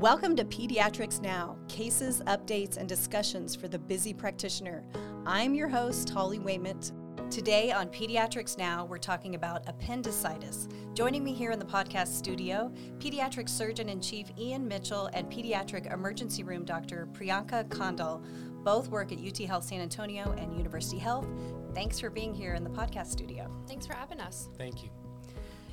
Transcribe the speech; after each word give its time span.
Welcome 0.00 0.36
to 0.36 0.44
Pediatrics 0.44 1.20
Now 1.20 1.56
cases, 1.66 2.22
updates, 2.28 2.76
and 2.76 2.88
discussions 2.88 3.56
for 3.56 3.66
the 3.66 3.80
busy 3.80 4.14
practitioner. 4.14 4.84
I'm 5.26 5.54
your 5.54 5.66
host, 5.66 6.08
Holly 6.08 6.38
Wayment. 6.38 6.92
Today 7.32 7.72
on 7.72 7.88
Pediatrics 7.88 8.56
Now, 8.56 8.84
we're 8.84 8.98
talking 8.98 9.34
about 9.34 9.68
appendicitis. 9.68 10.68
Joining 10.94 11.24
me 11.24 11.34
here 11.34 11.50
in 11.50 11.58
the 11.58 11.64
podcast 11.64 12.16
studio, 12.16 12.72
pediatric 12.98 13.48
surgeon 13.48 13.88
in 13.88 14.00
chief 14.00 14.28
Ian 14.38 14.68
Mitchell 14.68 15.10
and 15.14 15.28
pediatric 15.28 15.92
emergency 15.92 16.44
room 16.44 16.64
doctor 16.64 17.08
Priyanka 17.12 17.68
Kandhal. 17.68 18.24
Both 18.62 18.90
work 18.90 19.10
at 19.10 19.18
UT 19.18 19.38
Health 19.48 19.64
San 19.64 19.80
Antonio 19.80 20.32
and 20.38 20.56
University 20.56 20.98
Health. 20.98 21.26
Thanks 21.74 21.98
for 21.98 22.08
being 22.08 22.32
here 22.32 22.54
in 22.54 22.62
the 22.62 22.70
podcast 22.70 23.08
studio. 23.08 23.50
Thanks 23.66 23.84
for 23.84 23.94
having 23.94 24.20
us. 24.20 24.48
Thank 24.56 24.84
you. 24.84 24.90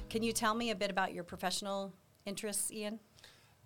Can 0.10 0.24
you 0.24 0.32
tell 0.34 0.56
me 0.56 0.72
a 0.72 0.76
bit 0.76 0.90
about 0.90 1.14
your 1.14 1.24
professional 1.24 1.94
interests, 2.26 2.72
Ian? 2.72 3.00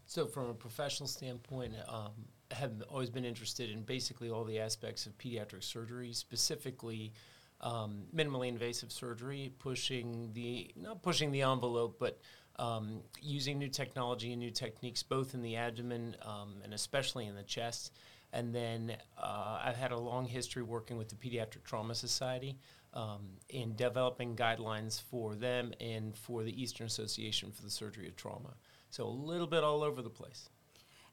So, 0.09 0.25
from 0.25 0.49
a 0.49 0.55
professional 0.55 1.05
standpoint, 1.05 1.75
um, 1.87 2.13
have 2.49 2.71
always 2.89 3.11
been 3.11 3.25
interested 3.25 3.69
in 3.69 3.83
basically 3.83 4.31
all 4.31 4.43
the 4.43 4.57
aspects 4.57 5.05
of 5.05 5.15
pediatric 5.19 5.63
surgery, 5.63 6.13
specifically 6.13 7.13
um, 7.61 8.05
minimally 8.11 8.47
invasive 8.47 8.91
surgery, 8.91 9.53
pushing 9.59 10.31
the 10.33 10.71
not 10.75 11.03
pushing 11.03 11.31
the 11.31 11.43
envelope, 11.43 11.97
but 11.99 12.19
um, 12.57 13.01
using 13.21 13.59
new 13.59 13.67
technology 13.67 14.31
and 14.31 14.39
new 14.39 14.49
techniques, 14.49 15.03
both 15.03 15.35
in 15.35 15.43
the 15.43 15.55
abdomen 15.57 16.15
um, 16.23 16.55
and 16.63 16.73
especially 16.73 17.27
in 17.27 17.35
the 17.35 17.43
chest. 17.43 17.93
And 18.33 18.53
then 18.53 18.97
uh, 19.15 19.61
I've 19.63 19.77
had 19.77 19.91
a 19.91 19.99
long 19.99 20.25
history 20.25 20.63
working 20.63 20.97
with 20.97 21.09
the 21.09 21.15
Pediatric 21.15 21.63
Trauma 21.63 21.93
Society 21.93 22.57
um, 22.95 23.27
in 23.49 23.75
developing 23.75 24.35
guidelines 24.35 24.99
for 24.99 25.35
them 25.35 25.71
and 25.79 26.17
for 26.17 26.43
the 26.43 26.59
Eastern 26.59 26.87
Association 26.87 27.51
for 27.51 27.61
the 27.61 27.69
Surgery 27.69 28.07
of 28.07 28.15
Trauma. 28.15 28.55
So 28.89 29.05
a 29.05 29.09
little 29.09 29.47
bit 29.47 29.63
all 29.63 29.83
over 29.83 30.01
the 30.01 30.09
place. 30.09 30.49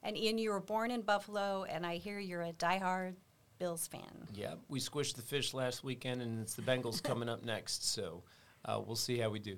And 0.03 0.17
Ian, 0.17 0.39
you 0.39 0.51
were 0.51 0.61
born 0.61 0.91
in 0.91 1.03
Buffalo, 1.03 1.65
and 1.69 1.85
I 1.85 1.97
hear 1.97 2.19
you're 2.19 2.43
a 2.43 2.53
diehard 2.53 3.15
Bills 3.59 3.87
fan. 3.87 4.29
Yeah, 4.35 4.55
we 4.69 4.81
squished 4.81 5.17
the 5.17 5.23
fish 5.23 5.55
last 5.55 5.83
weekend, 5.83 6.23
and 6.23 6.41
it's 6.41 6.55
the 6.55 6.63
Bengals 6.63 7.03
coming 7.03 7.29
up 7.29 7.45
next. 7.45 7.91
So 7.93 8.23
uh, 8.65 8.81
we'll 8.85 8.97
see 8.97 9.19
how 9.19 9.31
we 9.31 9.39
do. 9.39 9.57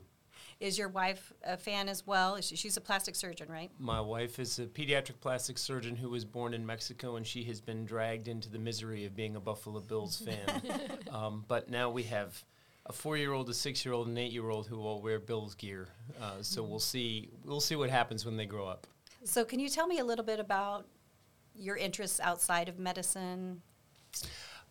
Is 0.61 0.77
your 0.77 0.89
wife 0.89 1.33
a 1.44 1.56
fan 1.56 1.89
as 1.89 2.06
well? 2.06 2.41
She's 2.41 2.77
a 2.77 2.80
plastic 2.80 3.14
surgeon, 3.14 3.48
right? 3.48 3.70
My 3.78 4.00
wife 4.00 4.39
is 4.39 4.58
a 4.58 4.66
pediatric 4.66 5.20
plastic 5.20 5.56
surgeon 5.56 5.94
who 5.94 6.11
was 6.11 6.24
born 6.24 6.52
in 6.55 6.66
Mexico, 6.66 7.16
and 7.16 7.27
she 7.27 7.44
has 7.44 7.61
been 7.61 7.84
dragged 7.84 8.27
into 8.27 8.48
the 8.48 8.58
misery 8.58 9.05
of 9.05 9.14
being 9.14 9.36
a 9.36 9.41
Buffalo 9.41 9.80
Bills 9.80 10.16
fan. 10.16 10.62
um, 11.12 11.44
but 11.46 11.70
now 11.70 11.91
we 11.91 12.05
have 12.05 12.44
a 12.89 12.92
four-year-old, 12.92 13.48
a 13.50 13.55
six-year-old, 13.55 14.08
and 14.08 14.19
eight-year-old 14.19 14.67
who 14.67 14.81
all 14.81 15.03
wear 15.03 15.19
Bills 15.19 15.55
gear. 15.55 15.89
Uh, 16.20 16.42
so 16.42 16.62
we'll 16.62 16.78
see. 16.78 17.30
We'll 17.45 17.61
see 17.61 17.77
what 17.77 17.91
happens 17.91 18.25
when 18.25 18.36
they 18.36 18.47
grow 18.47 18.67
up. 18.67 18.86
So, 19.25 19.45
can 19.45 19.61
you 19.61 19.69
tell 19.69 19.86
me 19.86 19.98
a 19.98 20.05
little 20.05 20.25
bit 20.25 20.41
about 20.41 20.86
your 21.55 21.77
interests 21.77 22.20
outside 22.20 22.69
of 22.69 22.78
medicine? 22.78 23.62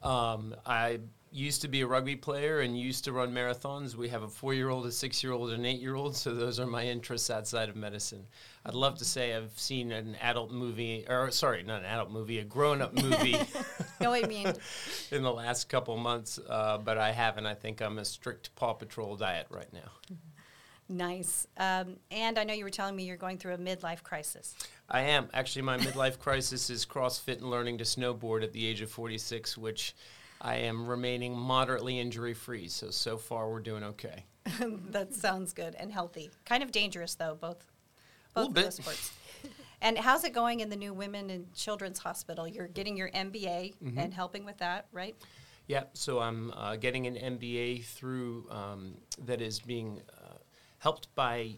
Um, 0.02 0.56
I 0.66 1.00
used 1.38 1.62
to 1.62 1.68
be 1.68 1.82
a 1.82 1.88
rugby 1.88 2.16
player 2.16 2.62
and 2.62 2.78
used 2.78 3.04
to 3.06 3.12
run 3.12 3.34
marathons. 3.34 3.96
We 3.96 4.10
have 4.10 4.24
a 4.24 4.28
four 4.28 4.54
year 4.54 4.70
old, 4.70 4.86
a 4.86 4.92
six 4.92 5.24
year 5.24 5.34
old, 5.34 5.52
and 5.52 5.60
an 5.60 5.66
eight 5.66 5.80
year 5.80 5.96
old, 5.96 6.16
so 6.16 6.34
those 6.34 6.60
are 6.60 6.66
my 6.66 6.84
interests 6.84 7.30
outside 7.30 7.70
of 7.70 7.76
medicine. 7.76 8.26
I'd 8.66 8.74
love 8.74 8.98
to 8.98 9.06
say 9.06 9.36
I've 9.36 9.58
seen 9.58 9.92
an 9.92 10.16
adult 10.22 10.52
movie, 10.52 11.06
or 11.08 11.30
sorry, 11.32 11.64
not 11.64 11.82
an 11.82 11.86
adult 11.86 12.12
movie, 12.12 12.40
a 12.40 12.44
grown 12.44 12.82
up 12.82 12.94
movie. 12.94 13.38
no, 14.02 14.14
I 14.14 14.24
mean, 14.24 14.52
in 15.12 15.24
the 15.24 15.32
last 15.32 15.70
couple 15.70 15.96
months, 15.98 16.40
uh, 16.50 16.80
but 16.80 16.98
I 16.98 17.12
haven't. 17.12 17.46
I 17.46 17.54
think 17.54 17.82
I'm 17.82 18.00
a 18.00 18.06
strict 18.06 18.56
Paw 18.56 18.74
Patrol 18.74 19.16
diet 19.16 19.48
right 19.50 19.72
now. 19.72 19.92
Nice. 20.90 21.48
Um, 21.58 21.98
and 22.12 22.40
I 22.40 22.46
know 22.46 22.54
you 22.54 22.64
were 22.64 22.70
telling 22.70 22.96
me 22.96 23.04
you're 23.04 23.18
going 23.18 23.38
through 23.38 23.54
a 23.54 23.58
midlife 23.58 24.04
crisis. 24.04 24.56
I 24.90 25.02
am. 25.02 25.28
Actually, 25.34 25.64
my 25.64 25.78
midlife 25.78 26.18
crisis 26.18 26.70
is 26.70 26.86
CrossFit 26.86 27.40
and 27.40 27.50
learning 27.50 27.78
to 27.80 27.84
snowboard 27.84 28.42
at 28.44 28.54
the 28.54 28.66
age 28.66 28.80
of 28.82 28.90
46, 28.90 29.58
which 29.58 29.94
I 30.42 30.56
am 30.58 30.88
remaining 30.88 31.38
moderately 31.38 32.00
injury 32.00 32.34
free. 32.34 32.68
So, 32.68 32.90
so 32.92 33.18
far, 33.18 33.50
we're 33.50 33.60
doing 33.60 33.84
okay. 33.84 34.26
that 34.90 35.14
sounds 35.14 35.54
good 35.54 35.76
and 35.76 35.92
healthy. 35.92 36.30
Kind 36.46 36.64
of 36.64 36.72
dangerous, 36.72 37.16
though, 37.16 37.36
both, 37.40 37.66
both 38.34 38.54
bit. 38.54 38.74
sports. 38.74 39.12
and 39.82 39.98
how's 39.98 40.24
it 40.24 40.34
going 40.34 40.60
in 40.62 40.70
the 40.70 40.76
new 40.76 40.94
Women 40.94 41.30
and 41.30 41.54
Children's 41.54 42.00
Hospital? 42.00 42.48
You're 42.48 42.68
getting 42.68 42.96
your 42.96 43.10
MBA 43.10 43.76
Mm-hmm. 43.84 43.98
and 44.00 44.14
helping 44.14 44.46
with 44.46 44.58
that, 44.60 44.88
right? 44.92 45.16
Yeah, 45.68 45.84
so 45.94 46.20
I'm 46.20 46.52
uh, 46.56 46.78
getting 46.78 47.08
an 47.08 47.38
MBA 47.38 47.84
through 47.84 48.48
um, 48.50 48.94
that 49.26 49.42
is 49.42 49.60
being 49.60 50.02
uh, 50.18 50.36
helped 50.78 51.14
by 51.14 51.56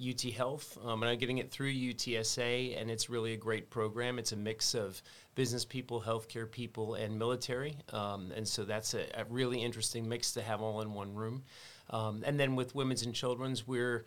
UT 0.00 0.20
Health, 0.22 0.78
um, 0.84 1.02
and 1.02 1.10
I'm 1.10 1.18
getting 1.18 1.38
it 1.38 1.50
through 1.50 1.72
UTSA, 1.72 2.80
and 2.80 2.88
it's 2.90 3.10
really 3.10 3.32
a 3.32 3.36
great 3.36 3.68
program. 3.68 4.18
It's 4.18 4.30
a 4.32 4.36
mix 4.36 4.74
of 4.74 5.02
business 5.38 5.64
people, 5.64 6.02
healthcare 6.04 6.50
people, 6.50 6.94
and 6.96 7.16
military, 7.16 7.76
um, 7.92 8.32
and 8.34 8.46
so 8.46 8.64
that's 8.64 8.92
a, 8.94 9.06
a 9.14 9.24
really 9.30 9.62
interesting 9.62 10.08
mix 10.08 10.32
to 10.32 10.42
have 10.42 10.60
all 10.60 10.80
in 10.80 10.92
one 10.92 11.14
room. 11.14 11.44
Um, 11.90 12.24
and 12.26 12.40
then 12.40 12.56
with 12.56 12.74
women's 12.74 13.04
and 13.04 13.14
children's, 13.14 13.64
we're 13.64 14.04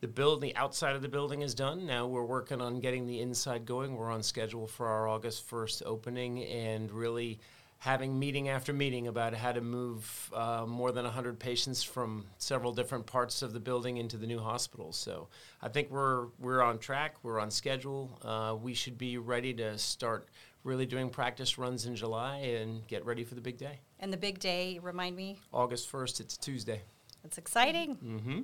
the 0.00 0.08
build, 0.08 0.40
the 0.40 0.56
outside 0.56 0.96
of 0.96 1.02
the 1.02 1.08
building 1.08 1.42
is 1.42 1.54
done. 1.54 1.86
Now 1.86 2.08
we're 2.08 2.24
working 2.24 2.60
on 2.60 2.80
getting 2.80 3.06
the 3.06 3.20
inside 3.20 3.64
going. 3.64 3.94
We're 3.94 4.10
on 4.10 4.24
schedule 4.24 4.66
for 4.66 4.88
our 4.88 5.06
August 5.06 5.48
1st 5.48 5.84
opening 5.86 6.42
and 6.42 6.90
really 6.90 7.38
having 7.78 8.18
meeting 8.18 8.48
after 8.48 8.72
meeting 8.72 9.06
about 9.06 9.34
how 9.34 9.52
to 9.52 9.60
move 9.60 10.30
uh, 10.34 10.64
more 10.66 10.92
than 10.92 11.04
100 11.04 11.38
patients 11.38 11.82
from 11.82 12.24
several 12.38 12.72
different 12.72 13.06
parts 13.06 13.42
of 13.42 13.52
the 13.52 13.60
building 13.60 13.98
into 13.98 14.16
the 14.16 14.26
new 14.26 14.38
hospital. 14.38 14.92
So 14.92 15.28
I 15.62 15.68
think 15.68 15.90
we're, 15.90 16.26
we're 16.38 16.62
on 16.62 16.78
track, 16.78 17.16
we're 17.22 17.38
on 17.38 17.50
schedule. 17.50 18.18
Uh, 18.22 18.56
we 18.60 18.74
should 18.74 18.98
be 18.98 19.18
ready 19.18 19.52
to 19.54 19.78
start 19.78 20.28
really 20.66 20.84
doing 20.84 21.08
practice 21.08 21.56
runs 21.56 21.86
in 21.86 21.94
July 21.94 22.38
and 22.38 22.86
get 22.88 23.06
ready 23.06 23.24
for 23.24 23.36
the 23.36 23.40
big 23.40 23.56
day. 23.56 23.80
And 24.00 24.12
the 24.12 24.16
big 24.16 24.40
day, 24.40 24.78
remind 24.82 25.16
me, 25.16 25.38
August 25.52 25.90
1st, 25.90 26.20
it's 26.20 26.36
Tuesday. 26.36 26.82
it's 27.24 27.38
exciting. 27.38 27.96
Mm-hmm. 27.96 28.40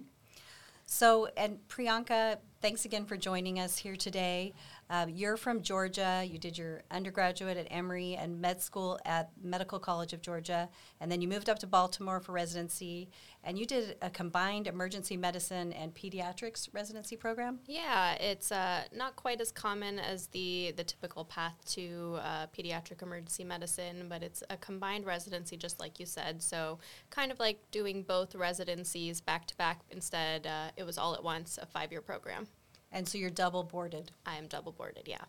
So, 0.87 1.29
and 1.37 1.59
Priyanka, 1.69 2.39
thanks 2.61 2.85
again 2.85 3.07
for 3.07 3.17
joining 3.17 3.59
us 3.59 3.77
here 3.79 3.97
today. 3.97 4.53
Um, 4.93 5.09
you're 5.09 5.39
from 5.39 5.63
Georgia. 5.63 6.23
You 6.23 6.39
did 6.39 6.59
your 6.59 6.83
undergraduate 6.91 7.57
at 7.57 7.67
Emory 7.71 8.15
and 8.15 8.39
med 8.43 8.61
school 8.61 9.01
at 9.07 9.31
Medical 9.43 9.79
College 9.79 10.13
of 10.13 10.21
Georgia, 10.21 10.69
and 11.01 11.11
then 11.11 11.23
you 11.23 11.29
moved 11.29 11.49
up 11.49 11.59
to 11.61 11.67
Baltimore 11.67 12.21
for 12.21 12.33
residency. 12.33 13.09
And 13.43 13.59
you 13.59 13.65
did 13.65 13.97
a 14.03 14.11
combined 14.11 14.67
emergency 14.67 15.17
medicine 15.17 15.73
and 15.73 15.95
pediatrics 15.95 16.69
residency 16.75 17.17
program. 17.17 17.61
Yeah, 17.67 18.13
it's 18.17 18.53
uh, 18.53 18.83
not 18.95 19.17
quite 19.17 19.41
as 19.41 19.51
common 19.51 19.99
as 19.99 20.27
the 20.27 20.75
the 20.77 20.85
typical 20.85 21.25
path 21.25 21.57
to 21.71 22.19
uh, 22.21 22.47
pediatric 22.49 23.01
emergency 23.01 23.45
medicine, 23.45 24.09
but 24.11 24.23
it's 24.23 24.43
a 24.51 24.59
combined 24.59 25.07
residency, 25.07 25.57
just 25.57 25.81
like 25.81 26.01
you 26.01 26.05
said. 26.05 26.43
So 26.43 26.79
kind 27.09 27.33
of 27.33 27.41
like 27.41 27.59
doing 27.71 28.03
both 28.03 28.35
residencies 28.35 29.23
back 29.23 29.47
to 29.47 29.57
back. 29.57 29.81
Instead, 29.91 30.47
uh, 30.47 30.69
it 30.77 30.85
was 30.85 30.99
all 30.99 31.15
at 31.15 31.25
once, 31.25 31.59
a 31.61 31.65
five 31.65 31.93
year 31.93 32.03
program. 32.03 32.47
And 32.93 33.09
so 33.09 33.19
you're 33.19 33.31
double 33.31 33.65
boarded. 33.65 34.13
I 34.27 34.37
am 34.37 34.47
double 34.47 34.73
boarded. 34.73 35.09
Yeah. 35.09 35.25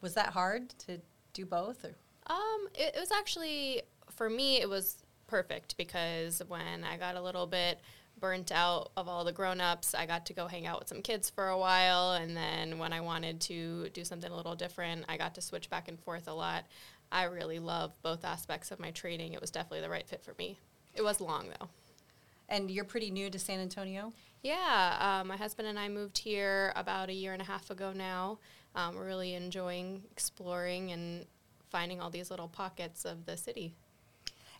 Was 0.00 0.14
that 0.14 0.30
hard 0.30 0.70
to 0.86 1.00
do 1.34 1.44
both? 1.44 1.84
Or? 1.84 1.94
Um, 2.26 2.68
it, 2.74 2.94
it 2.96 3.00
was 3.00 3.12
actually 3.12 3.82
for 4.10 4.30
me. 4.30 4.60
It 4.60 4.68
was 4.68 5.02
perfect 5.26 5.76
because 5.76 6.42
when 6.48 6.84
I 6.84 6.96
got 6.96 7.16
a 7.16 7.22
little 7.22 7.46
bit 7.46 7.80
burnt 8.18 8.50
out 8.50 8.90
of 8.96 9.08
all 9.08 9.24
the 9.24 9.32
grown-ups, 9.32 9.94
I 9.94 10.06
got 10.06 10.26
to 10.26 10.32
go 10.32 10.46
hang 10.48 10.66
out 10.66 10.80
with 10.80 10.88
some 10.88 11.02
kids 11.02 11.30
for 11.30 11.48
a 11.48 11.58
while, 11.58 12.14
and 12.14 12.36
then 12.36 12.78
when 12.78 12.92
I 12.92 13.00
wanted 13.00 13.40
to 13.42 13.90
do 13.90 14.04
something 14.04 14.32
a 14.32 14.36
little 14.36 14.56
different, 14.56 15.04
I 15.08 15.16
got 15.16 15.34
to 15.36 15.40
switch 15.40 15.70
back 15.70 15.86
and 15.86 16.00
forth 16.00 16.26
a 16.26 16.32
lot. 16.32 16.64
I 17.12 17.24
really 17.24 17.58
love 17.60 17.92
both 18.02 18.24
aspects 18.24 18.70
of 18.70 18.80
my 18.80 18.90
training. 18.90 19.34
It 19.34 19.40
was 19.40 19.50
definitely 19.50 19.82
the 19.82 19.90
right 19.90 20.06
fit 20.06 20.22
for 20.24 20.34
me. 20.38 20.58
It 20.94 21.02
was 21.02 21.20
long 21.20 21.46
though. 21.60 21.68
And 22.48 22.70
you're 22.70 22.84
pretty 22.84 23.10
new 23.10 23.28
to 23.30 23.38
San 23.38 23.60
Antonio. 23.60 24.12
Yeah, 24.42 25.18
um, 25.20 25.28
my 25.28 25.36
husband 25.36 25.68
and 25.68 25.78
I 25.78 25.88
moved 25.88 26.18
here 26.18 26.72
about 26.76 27.08
a 27.08 27.12
year 27.12 27.32
and 27.32 27.42
a 27.42 27.44
half 27.44 27.70
ago 27.70 27.92
now. 27.92 28.38
Um, 28.74 28.94
we're 28.94 29.06
really 29.06 29.34
enjoying 29.34 30.02
exploring 30.12 30.92
and 30.92 31.26
finding 31.68 32.00
all 32.00 32.10
these 32.10 32.30
little 32.30 32.48
pockets 32.48 33.04
of 33.04 33.26
the 33.26 33.36
city. 33.36 33.74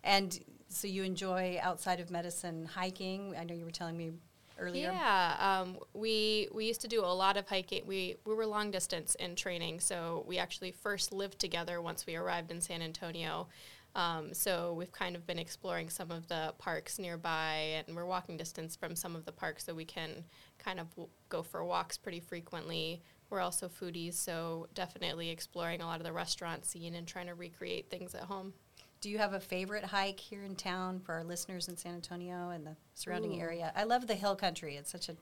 And 0.05 0.39
so 0.69 0.87
you 0.87 1.03
enjoy 1.03 1.59
outside 1.63 2.01
of 2.01 2.11
medicine 2.11 2.67
hiking. 2.67 3.35
I 3.39 3.45
know 3.45 3.55
you 3.55 3.65
were 3.65 3.71
telling 3.71 3.97
me 3.97 4.13
earlier. 4.59 4.91
Yeah, 4.93 5.37
um, 5.39 5.79
we 5.95 6.49
we 6.53 6.67
used 6.67 6.81
to 6.83 6.89
do 6.89 7.05
a 7.05 7.07
lot 7.07 7.37
of 7.37 7.49
hiking. 7.49 7.87
We 7.87 8.17
we 8.25 8.35
were 8.35 8.47
long 8.47 8.71
distance 8.71 9.15
in 9.17 9.35
training, 9.35 9.81
so 9.81 10.25
we 10.27 10.39
actually 10.39 10.73
first 10.73 11.13
lived 11.13 11.39
together 11.39 11.81
once 11.81 12.07
we 12.07 12.17
arrived 12.17 12.51
in 12.51 12.61
San 12.61 12.83
Antonio. 12.83 13.49
Um, 13.99 14.33
so 14.33 14.75
we've 14.75 14.93
kind 14.93 15.17
of 15.17 15.27
been 15.27 15.41
exploring 15.41 15.91
some 15.91 16.13
of 16.13 16.29
the 16.29 16.55
parks 16.59 17.01
nearby, 17.01 17.83
and 17.85 17.97
we're 17.97 18.07
walking 18.07 18.37
distance 18.37 18.77
from 18.77 18.95
some 18.95 19.17
of 19.17 19.25
the 19.25 19.33
parks, 19.33 19.65
so 19.65 19.75
we 19.75 19.85
can 19.85 20.25
kind 20.57 20.79
of 20.79 20.89
w- 20.91 21.09
go 21.29 21.43
for 21.43 21.65
walks 21.65 21.99
pretty 21.99 22.21
frequently. 22.21 23.03
We're 23.29 23.41
also 23.41 23.69
foodies, 23.69 24.15
so 24.15 24.69
definitely 24.73 25.31
exploring 25.31 25.81
a 25.81 25.87
lot 25.87 25.99
of 25.99 26.07
the 26.07 26.13
restaurant 26.13 26.65
scene 26.65 26.95
and 26.95 27.09
trying 27.09 27.27
to 27.27 27.35
recreate 27.35 27.91
things 27.91 28.15
at 28.15 28.23
home. 28.23 28.53
Do 29.01 29.11
you 29.11 29.19
have 29.19 29.33
a 29.33 29.41
favorite 29.41 29.85
hike 29.85 30.21
here 30.21 30.45
in 30.45 30.55
town 30.55 31.01
for 31.01 31.15
our 31.15 31.25
listeners 31.25 31.67
in 31.67 31.77
San 31.77 31.95
Antonio 31.95 32.51
and 32.51 32.65
the 32.65 32.77
surrounding 32.95 33.41
Ooh. 33.41 33.43
area? 33.43 33.73
I 33.75 33.83
love 33.83 34.07
the 34.07 34.15
hill 34.15 34.37
country. 34.37 34.77
It's 34.77 34.93
such 34.93 35.09
a 35.09 35.17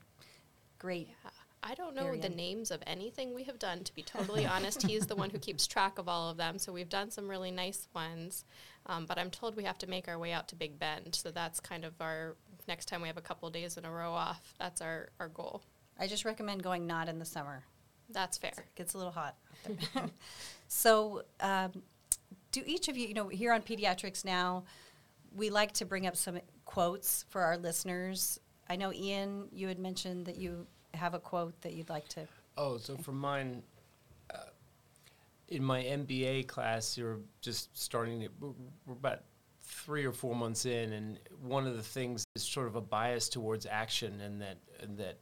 great. 0.77 1.07
Yeah. 1.07 1.31
I 1.69 1.73
don't 1.73 1.95
know 1.95 2.15
the 2.15 2.29
names 2.29 2.71
of 2.71 2.81
anything 2.87 3.33
we 3.33 3.43
have 3.43 3.59
done, 3.59 3.83
to 3.83 3.93
be 3.93 4.01
totally 4.01 4.45
honest. 4.55 4.83
He's 4.83 5.05
the 5.05 5.17
one 5.17 5.29
who 5.29 5.37
keeps 5.37 5.67
track 5.67 5.99
of 5.99 6.07
all 6.07 6.29
of 6.29 6.37
them. 6.37 6.57
So 6.57 6.71
we've 6.71 6.87
done 6.87 7.11
some 7.11 7.27
really 7.27 7.51
nice 7.51 7.89
ones. 7.93 8.45
Um, 8.85 9.05
but 9.05 9.17
I'm 9.19 9.29
told 9.29 9.57
we 9.57 9.65
have 9.65 9.77
to 9.79 9.87
make 9.87 10.07
our 10.07 10.17
way 10.17 10.31
out 10.31 10.47
to 10.49 10.55
Big 10.55 10.79
Bend. 10.79 11.13
So 11.13 11.29
that's 11.29 11.59
kind 11.59 11.83
of 11.83 11.93
our 11.99 12.37
next 12.69 12.85
time 12.85 13.01
we 13.01 13.09
have 13.09 13.17
a 13.17 13.21
couple 13.21 13.49
days 13.49 13.75
in 13.75 13.83
a 13.83 13.91
row 13.91 14.13
off. 14.13 14.53
That's 14.59 14.81
our, 14.81 15.09
our 15.19 15.27
goal. 15.27 15.61
I 15.99 16.07
just 16.07 16.23
recommend 16.23 16.63
going 16.63 16.87
not 16.87 17.09
in 17.09 17.19
the 17.19 17.25
summer. 17.25 17.65
That's 18.11 18.37
fair. 18.37 18.53
It 18.55 18.75
gets 18.75 18.93
a 18.93 18.97
little 18.97 19.11
hot. 19.11 19.35
so, 20.69 21.23
um, 21.41 21.83
do 22.53 22.63
each 22.65 22.87
of 22.87 22.95
you, 22.95 23.09
you 23.09 23.13
know, 23.13 23.27
here 23.27 23.51
on 23.51 23.61
Pediatrics 23.61 24.23
Now, 24.23 24.63
we 25.35 25.49
like 25.49 25.73
to 25.73 25.85
bring 25.85 26.07
up 26.07 26.15
some 26.15 26.39
quotes 26.63 27.25
for 27.27 27.41
our 27.41 27.57
listeners. 27.57 28.39
I 28.69 28.77
know, 28.77 28.93
Ian, 28.93 29.49
you 29.51 29.67
had 29.67 29.79
mentioned 29.79 30.27
that 30.27 30.37
you 30.37 30.65
have 30.93 31.13
a 31.13 31.19
quote 31.19 31.59
that 31.61 31.73
you'd 31.73 31.89
like 31.89 32.07
to. 32.09 32.27
Oh, 32.57 32.77
so 32.77 32.97
for 32.97 33.11
mine, 33.11 33.61
uh, 34.33 34.49
in 35.49 35.63
my 35.63 35.83
MBA 35.83 36.47
class, 36.47 36.97
you're 36.97 37.19
just 37.41 37.77
starting 37.77 38.21
to, 38.21 38.29
we're 38.85 38.93
about 38.93 39.23
three 39.61 40.05
or 40.05 40.11
four 40.11 40.35
months 40.35 40.65
in, 40.65 40.93
and 40.93 41.19
one 41.41 41.67
of 41.67 41.75
the 41.75 41.83
things 41.83 42.25
is 42.35 42.43
sort 42.43 42.67
of 42.67 42.75
a 42.75 42.81
bias 42.81 43.29
towards 43.29 43.65
action, 43.65 44.21
and 44.21 44.41
that, 44.41 44.57
and 44.81 44.97
that 44.97 45.19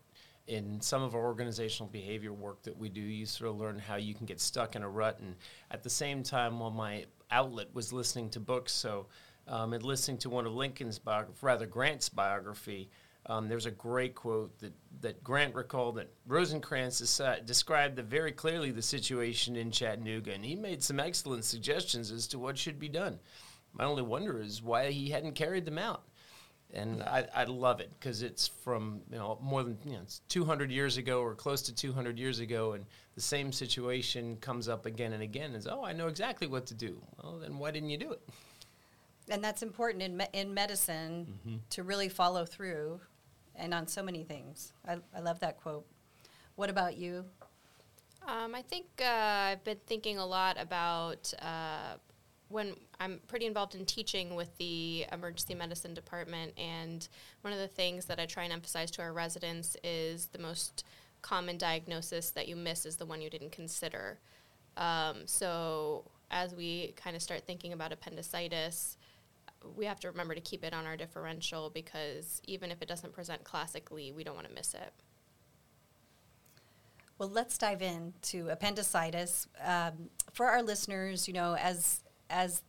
in 0.48 0.80
some 0.80 1.02
of 1.02 1.16
our 1.16 1.26
organizational 1.26 1.90
behavior 1.90 2.32
work 2.32 2.62
that 2.64 2.78
we 2.78 2.88
do, 2.88 3.02
you 3.02 3.26
sort 3.26 3.50
of 3.50 3.58
learn 3.58 3.80
how 3.80 3.96
you 3.96 4.14
can 4.14 4.26
get 4.26 4.40
stuck 4.40 4.76
in 4.76 4.84
a 4.84 4.90
rut. 4.90 5.20
And 5.20 5.36
at 5.72 5.84
the 5.84 5.90
same 5.90 6.24
time, 6.24 6.60
while 6.60 6.72
my 6.72 7.06
outlet 7.32 7.68
was 7.74 7.92
listening 7.92 8.30
to 8.32 8.40
books, 8.40 8.72
so 8.72 9.08
um, 9.48 9.74
and 9.74 9.84
listening 9.84 10.18
to 10.20 10.30
one 10.30 10.46
of 10.46 10.54
Lincoln's 10.54 11.00
biography, 11.00 11.40
rather 11.42 11.66
Grant's 11.66 12.10
biography, 12.10 12.90
um, 13.28 13.48
there's 13.48 13.66
a 13.66 13.72
great 13.72 14.14
quote 14.14 14.58
that, 14.60 14.74
that 15.02 15.24
Grant 15.24 15.56
recalled 15.56 15.96
that 15.96 16.12
Rosecrans 16.28 17.02
deci- 17.02 17.46
described 17.46 17.96
the, 17.96 18.04
very 18.04 18.32
clearly 18.32 18.72
the 18.72 18.82
situation 18.82 19.56
in 19.56 19.72
Chattanooga, 19.72 20.32
and 20.32 20.46
he 20.46 20.56
made 20.56 20.84
some 20.84 21.00
excellent 21.00 21.44
suggestions 21.44 22.12
as 22.12 22.28
to 22.28 22.40
what 22.40 22.58
should 22.58 22.80
be 22.80 22.90
done. 22.90 23.20
My 23.74 23.84
only 23.84 24.04
wonder 24.04 24.40
is 24.40 24.62
why 24.62 24.92
he 24.92 25.10
hadn't 25.10 25.34
carried 25.34 25.66
them 25.66 25.78
out. 25.78 26.04
And 26.74 27.04
I, 27.04 27.28
I 27.34 27.44
love 27.46 27.80
it 27.80 27.92
because 27.98 28.22
it's 28.22 28.48
from 28.48 29.02
you 29.12 29.18
know 29.18 29.38
more 29.42 29.64
than 29.64 29.78
you 29.86 29.94
know 29.94 30.00
it's 30.02 30.22
200 30.30 30.72
years 30.72 30.98
ago 30.98 31.22
or 31.22 31.36
close 31.36 31.62
to 31.64 31.74
200 31.74 32.18
years 32.20 32.40
ago, 32.40 32.74
and 32.74 32.86
the 33.14 33.22
same 33.22 33.52
situation 33.52 34.36
comes 34.38 34.68
up 34.68 34.86
again 34.86 35.14
and 35.14 35.22
again. 35.22 35.54
Is 35.54 35.68
oh 35.68 35.86
I 35.86 35.94
know 35.94 36.08
exactly 36.08 36.48
what 36.48 36.66
to 36.66 36.74
do. 36.74 37.02
Well 37.22 37.38
then 37.40 37.60
why 37.60 37.72
didn't 37.72 37.92
you 37.92 37.98
do 37.98 38.12
it? 38.12 38.22
And 39.30 39.44
that's 39.44 39.62
important 39.62 40.04
in, 40.04 40.18
me- 40.18 40.28
in 40.34 40.54
medicine 40.54 41.62
to 41.70 41.84
really 41.84 42.10
follow 42.10 42.46
through 42.46 43.00
and 43.58 43.74
on 43.74 43.88
so 43.88 44.04
many 44.04 44.24
things. 44.24 44.74
I, 44.88 44.98
I 45.16 45.20
love 45.22 45.40
that 45.40 45.58
quote. 45.58 45.86
What 46.56 46.70
about 46.70 46.98
you? 46.98 47.26
Um, 48.28 48.56
I 48.56 48.62
think 48.62 48.86
uh, 49.02 49.06
I've 49.06 49.64
been 49.64 49.80
thinking 49.86 50.18
a 50.18 50.26
lot 50.26 50.58
about 50.60 51.32
uh, 51.42 51.98
when 52.50 52.76
I'm 53.00 53.20
pretty 53.28 53.46
involved 53.46 53.76
in 53.76 53.86
teaching 53.86 54.36
with 54.36 54.56
the 54.58 55.06
emergency 55.12 55.54
medicine 55.54 55.94
department, 55.94 56.54
and 56.58 57.08
one 57.42 57.54
of 57.54 57.60
the 57.60 57.68
things 57.68 58.06
that 58.06 58.20
I 58.20 58.26
try 58.26 58.44
and 58.44 58.54
emphasize 58.54 58.90
to 58.92 59.02
our 59.02 59.14
residents 59.14 59.78
is 59.84 60.28
the 60.28 60.40
most 60.40 60.86
common 61.22 61.58
diagnosis 61.58 62.32
that 62.32 62.48
you 62.48 62.56
miss 62.56 62.86
is 62.86 62.96
the 62.98 63.06
one 63.06 63.22
you 63.22 63.30
didn't 63.30 63.52
consider. 63.52 64.20
Um, 64.78 65.24
so 65.26 66.06
as 66.32 66.54
we 66.54 66.94
kind 66.96 67.16
of 67.16 67.22
start 67.22 67.46
thinking 67.46 67.74
about 67.74 67.92
appendicitis, 67.92 68.98
we 69.76 69.86
have 69.86 70.00
to 70.02 70.10
remember 70.10 70.36
to 70.36 70.42
keep 70.42 70.64
it 70.64 70.74
on 70.74 70.86
our 70.86 70.98
differential 70.98 71.70
because 71.70 72.42
even 72.46 72.72
if 72.72 72.82
it 72.82 72.88
doesn't 72.88 73.14
present 73.14 73.44
classically, 73.44 74.12
we 74.12 74.24
don't 74.24 74.36
want 74.36 74.48
to 74.48 74.54
miss 74.54 74.74
it. 74.74 74.94
Well, 77.18 77.30
let's 77.30 77.58
dive 77.58 77.82
into 77.82 78.50
appendicitis. 78.50 79.48
Um, 79.64 80.10
for 80.34 80.48
our 80.48 80.62
listeners, 80.62 81.28
you 81.28 81.34
know, 81.34 81.56
as 81.56 82.02
as 82.30 82.62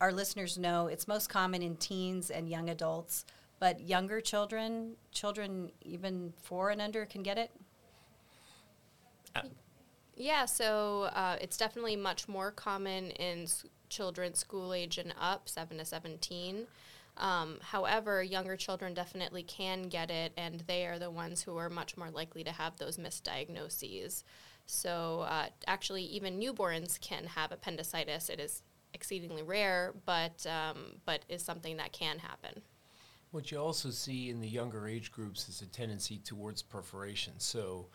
our 0.00 0.12
listeners 0.12 0.58
know, 0.58 0.88
it's 0.88 1.08
most 1.08 1.28
common 1.28 1.62
in 1.62 1.76
teens 1.76 2.30
and 2.30 2.48
young 2.48 2.68
adults, 2.68 3.24
but 3.60 3.80
younger 3.80 4.20
children, 4.20 4.96
children 5.12 5.70
even 5.82 6.32
four 6.42 6.70
and 6.70 6.80
under, 6.80 7.06
can 7.06 7.22
get 7.22 7.38
it. 7.38 7.50
Yeah, 10.16 10.44
so 10.44 11.04
uh, 11.14 11.36
it's 11.40 11.56
definitely 11.56 11.96
much 11.96 12.28
more 12.28 12.50
common 12.50 13.10
in 13.12 13.44
s- 13.44 13.64
children 13.92 14.34
school 14.34 14.72
age 14.72 14.98
and 14.98 15.14
up, 15.20 15.48
7 15.48 15.78
to 15.78 15.84
17. 15.84 16.66
Um, 17.18 17.58
however, 17.60 18.22
younger 18.22 18.56
children 18.56 18.94
definitely 18.94 19.42
can 19.42 19.82
get 19.84 20.10
it, 20.10 20.32
and 20.36 20.60
they 20.60 20.86
are 20.86 20.98
the 20.98 21.10
ones 21.10 21.42
who 21.42 21.56
are 21.58 21.68
much 21.68 21.96
more 21.96 22.10
likely 22.10 22.42
to 22.44 22.52
have 22.52 22.78
those 22.78 22.96
misdiagnoses. 22.96 24.24
So, 24.66 25.20
uh, 25.20 25.46
actually, 25.66 26.04
even 26.04 26.40
newborns 26.40 26.98
can 27.00 27.24
have 27.26 27.52
appendicitis. 27.52 28.30
It 28.30 28.40
is 28.40 28.62
exceedingly 28.94 29.42
rare, 29.42 29.94
but 30.06 30.46
um, 30.46 31.00
but 31.04 31.24
is 31.28 31.42
something 31.42 31.76
that 31.76 31.92
can 31.92 32.18
happen. 32.18 32.62
What 33.30 33.50
you 33.50 33.58
also 33.58 33.90
see 33.90 34.30
in 34.30 34.40
the 34.40 34.48
younger 34.48 34.86
age 34.86 35.10
groups 35.10 35.48
is 35.48 35.62
a 35.62 35.66
tendency 35.66 36.18
towards 36.18 36.62
perforation. 36.62 37.34
So, 37.38 37.88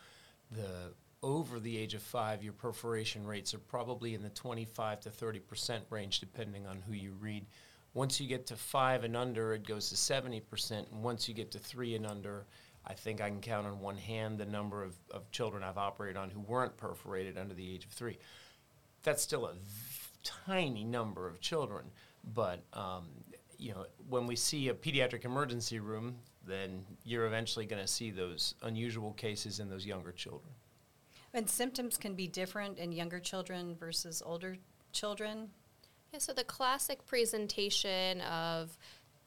the 0.50 0.92
over 1.22 1.58
the 1.58 1.76
age 1.76 1.94
of 1.94 2.02
five, 2.02 2.42
your 2.42 2.52
perforation 2.52 3.26
rates 3.26 3.54
are 3.54 3.58
probably 3.58 4.14
in 4.14 4.22
the 4.22 4.30
25 4.30 5.00
to 5.00 5.10
30 5.10 5.40
percent 5.40 5.84
range, 5.90 6.20
depending 6.20 6.66
on 6.66 6.80
who 6.86 6.92
you 6.92 7.12
read. 7.20 7.46
Once 7.94 8.20
you 8.20 8.28
get 8.28 8.46
to 8.46 8.56
five 8.56 9.04
and 9.04 9.16
under, 9.16 9.54
it 9.54 9.66
goes 9.66 9.88
to 9.88 9.96
70 9.96 10.40
percent, 10.40 10.88
and 10.92 11.02
once 11.02 11.28
you 11.28 11.34
get 11.34 11.50
to 11.52 11.58
three 11.58 11.94
and 11.94 12.06
under, 12.06 12.46
I 12.86 12.94
think 12.94 13.20
I 13.20 13.28
can 13.28 13.40
count 13.40 13.66
on 13.66 13.80
one 13.80 13.96
hand 13.96 14.38
the 14.38 14.46
number 14.46 14.82
of, 14.82 14.94
of 15.10 15.30
children 15.30 15.62
I've 15.62 15.78
operated 15.78 16.16
on 16.16 16.30
who 16.30 16.40
weren't 16.40 16.76
perforated 16.76 17.36
under 17.36 17.54
the 17.54 17.74
age 17.74 17.84
of 17.84 17.90
three. 17.90 18.18
That's 19.02 19.22
still 19.22 19.46
a 19.46 19.54
tiny 20.22 20.84
number 20.84 21.26
of 21.26 21.40
children, 21.40 21.86
but 22.34 22.62
um, 22.72 23.06
you 23.58 23.72
know, 23.72 23.86
when 24.08 24.26
we 24.26 24.36
see 24.36 24.68
a 24.68 24.74
pediatric 24.74 25.24
emergency 25.24 25.80
room, 25.80 26.16
then 26.46 26.84
you're 27.04 27.26
eventually 27.26 27.66
going 27.66 27.82
to 27.82 27.88
see 27.88 28.10
those 28.10 28.54
unusual 28.62 29.12
cases 29.12 29.60
in 29.60 29.68
those 29.68 29.84
younger 29.84 30.12
children. 30.12 30.52
And 31.38 31.48
symptoms 31.48 31.96
can 31.96 32.16
be 32.16 32.26
different 32.26 32.78
in 32.78 32.90
younger 32.90 33.20
children 33.20 33.76
versus 33.78 34.24
older 34.26 34.56
children. 34.90 35.50
Yeah, 36.12 36.18
so 36.18 36.32
the 36.32 36.42
classic 36.42 37.06
presentation 37.06 38.20
of 38.22 38.76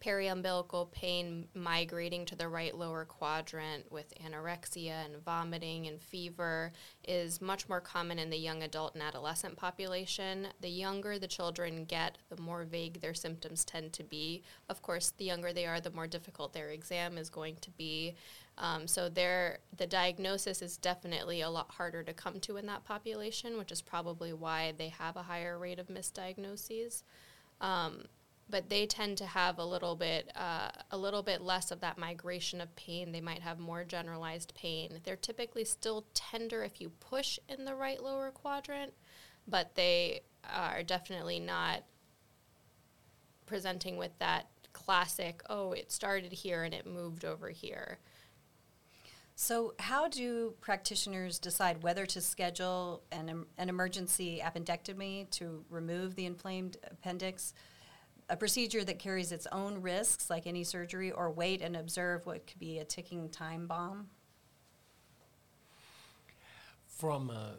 periumbilical 0.03 0.91
pain 0.91 1.47
migrating 1.53 2.25
to 2.25 2.35
the 2.35 2.49
right 2.49 2.75
lower 2.75 3.05
quadrant 3.05 3.89
with 3.89 4.13
anorexia 4.25 5.05
and 5.05 5.23
vomiting 5.23 5.87
and 5.87 6.01
fever 6.01 6.73
is 7.07 7.39
much 7.39 7.69
more 7.69 7.79
common 7.79 8.19
in 8.19 8.29
the 8.29 8.37
young 8.37 8.63
adult 8.63 8.93
and 8.93 9.03
adolescent 9.03 9.55
population. 9.55 10.47
The 10.59 10.69
younger 10.69 11.17
the 11.17 11.27
children 11.27 11.85
get, 11.85 12.17
the 12.29 12.41
more 12.41 12.65
vague 12.65 12.99
their 12.99 13.13
symptoms 13.13 13.63
tend 13.63 13.93
to 13.93 14.03
be. 14.03 14.43
Of 14.67 14.81
course, 14.81 15.13
the 15.15 15.25
younger 15.25 15.53
they 15.53 15.65
are, 15.65 15.79
the 15.79 15.91
more 15.91 16.07
difficult 16.07 16.51
their 16.51 16.71
exam 16.71 17.17
is 17.17 17.29
going 17.29 17.55
to 17.61 17.71
be. 17.71 18.15
Um, 18.57 18.87
so 18.87 19.09
their 19.09 19.59
the 19.75 19.87
diagnosis 19.87 20.61
is 20.61 20.77
definitely 20.77 21.41
a 21.41 21.49
lot 21.49 21.71
harder 21.71 22.03
to 22.03 22.13
come 22.13 22.39
to 22.41 22.57
in 22.57 22.65
that 22.67 22.83
population, 22.83 23.57
which 23.57 23.71
is 23.71 23.81
probably 23.81 24.33
why 24.33 24.73
they 24.77 24.89
have 24.89 25.15
a 25.15 25.23
higher 25.23 25.57
rate 25.57 25.79
of 25.79 25.87
misdiagnoses. 25.87 27.03
Um, 27.59 28.05
but 28.49 28.69
they 28.69 28.85
tend 28.85 29.17
to 29.17 29.25
have 29.25 29.57
a 29.57 29.65
little 29.65 29.95
bit 29.95 30.29
uh, 30.35 30.69
a 30.91 30.97
little 30.97 31.23
bit 31.23 31.41
less 31.41 31.71
of 31.71 31.79
that 31.79 31.97
migration 31.97 32.59
of 32.61 32.75
pain. 32.75 33.11
They 33.11 33.21
might 33.21 33.41
have 33.41 33.57
more 33.57 33.83
generalized 33.83 34.53
pain. 34.53 34.99
They're 35.03 35.15
typically 35.15 35.63
still 35.63 36.05
tender 36.13 36.63
if 36.63 36.81
you 36.81 36.89
push 36.99 37.39
in 37.47 37.65
the 37.65 37.75
right 37.75 38.03
lower 38.03 38.29
quadrant, 38.31 38.93
but 39.47 39.75
they 39.75 40.21
are 40.53 40.83
definitely 40.83 41.39
not 41.39 41.83
presenting 43.45 43.97
with 43.97 44.17
that 44.19 44.47
classic. 44.73 45.41
Oh, 45.49 45.71
it 45.71 45.91
started 45.91 46.31
here 46.31 46.63
and 46.63 46.73
it 46.73 46.85
moved 46.85 47.25
over 47.25 47.49
here. 47.49 47.99
So, 49.43 49.73
how 49.79 50.07
do 50.07 50.53
practitioners 50.61 51.39
decide 51.39 51.81
whether 51.81 52.05
to 52.05 52.21
schedule 52.21 53.01
an, 53.11 53.43
an 53.57 53.69
emergency 53.69 54.39
appendectomy 54.39 55.31
to 55.31 55.65
remove 55.71 56.13
the 56.13 56.27
inflamed 56.27 56.77
appendix, 56.83 57.55
a 58.29 58.37
procedure 58.37 58.83
that 58.83 58.99
carries 58.99 59.31
its 59.31 59.47
own 59.51 59.81
risks, 59.81 60.29
like 60.29 60.45
any 60.45 60.63
surgery, 60.63 61.11
or 61.11 61.31
wait 61.31 61.63
and 61.63 61.75
observe 61.75 62.23
what 62.27 62.45
could 62.45 62.59
be 62.59 62.77
a 62.77 62.85
ticking 62.85 63.29
time 63.29 63.65
bomb? 63.65 64.11
From 66.85 67.31
a 67.31 67.53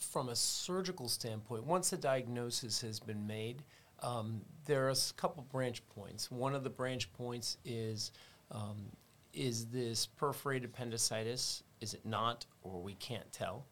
from 0.00 0.28
a 0.28 0.34
surgical 0.34 1.08
standpoint, 1.08 1.62
once 1.62 1.90
the 1.90 1.96
diagnosis 1.96 2.80
has 2.80 2.98
been 2.98 3.28
made, 3.28 3.62
um, 4.02 4.40
there 4.66 4.88
are 4.88 4.90
a 4.90 4.96
couple 5.16 5.44
branch 5.52 5.84
points. 5.94 6.32
One 6.32 6.56
of 6.56 6.64
the 6.64 6.70
branch 6.70 7.12
points 7.12 7.58
is 7.64 8.10
um, 8.50 8.86
is 9.32 9.66
this 9.66 10.06
perforated 10.06 10.70
appendicitis? 10.70 11.62
Is 11.80 11.94
it 11.94 12.04
not, 12.04 12.46
or 12.62 12.80
we 12.80 12.94
can't 12.94 13.30
tell? 13.32 13.66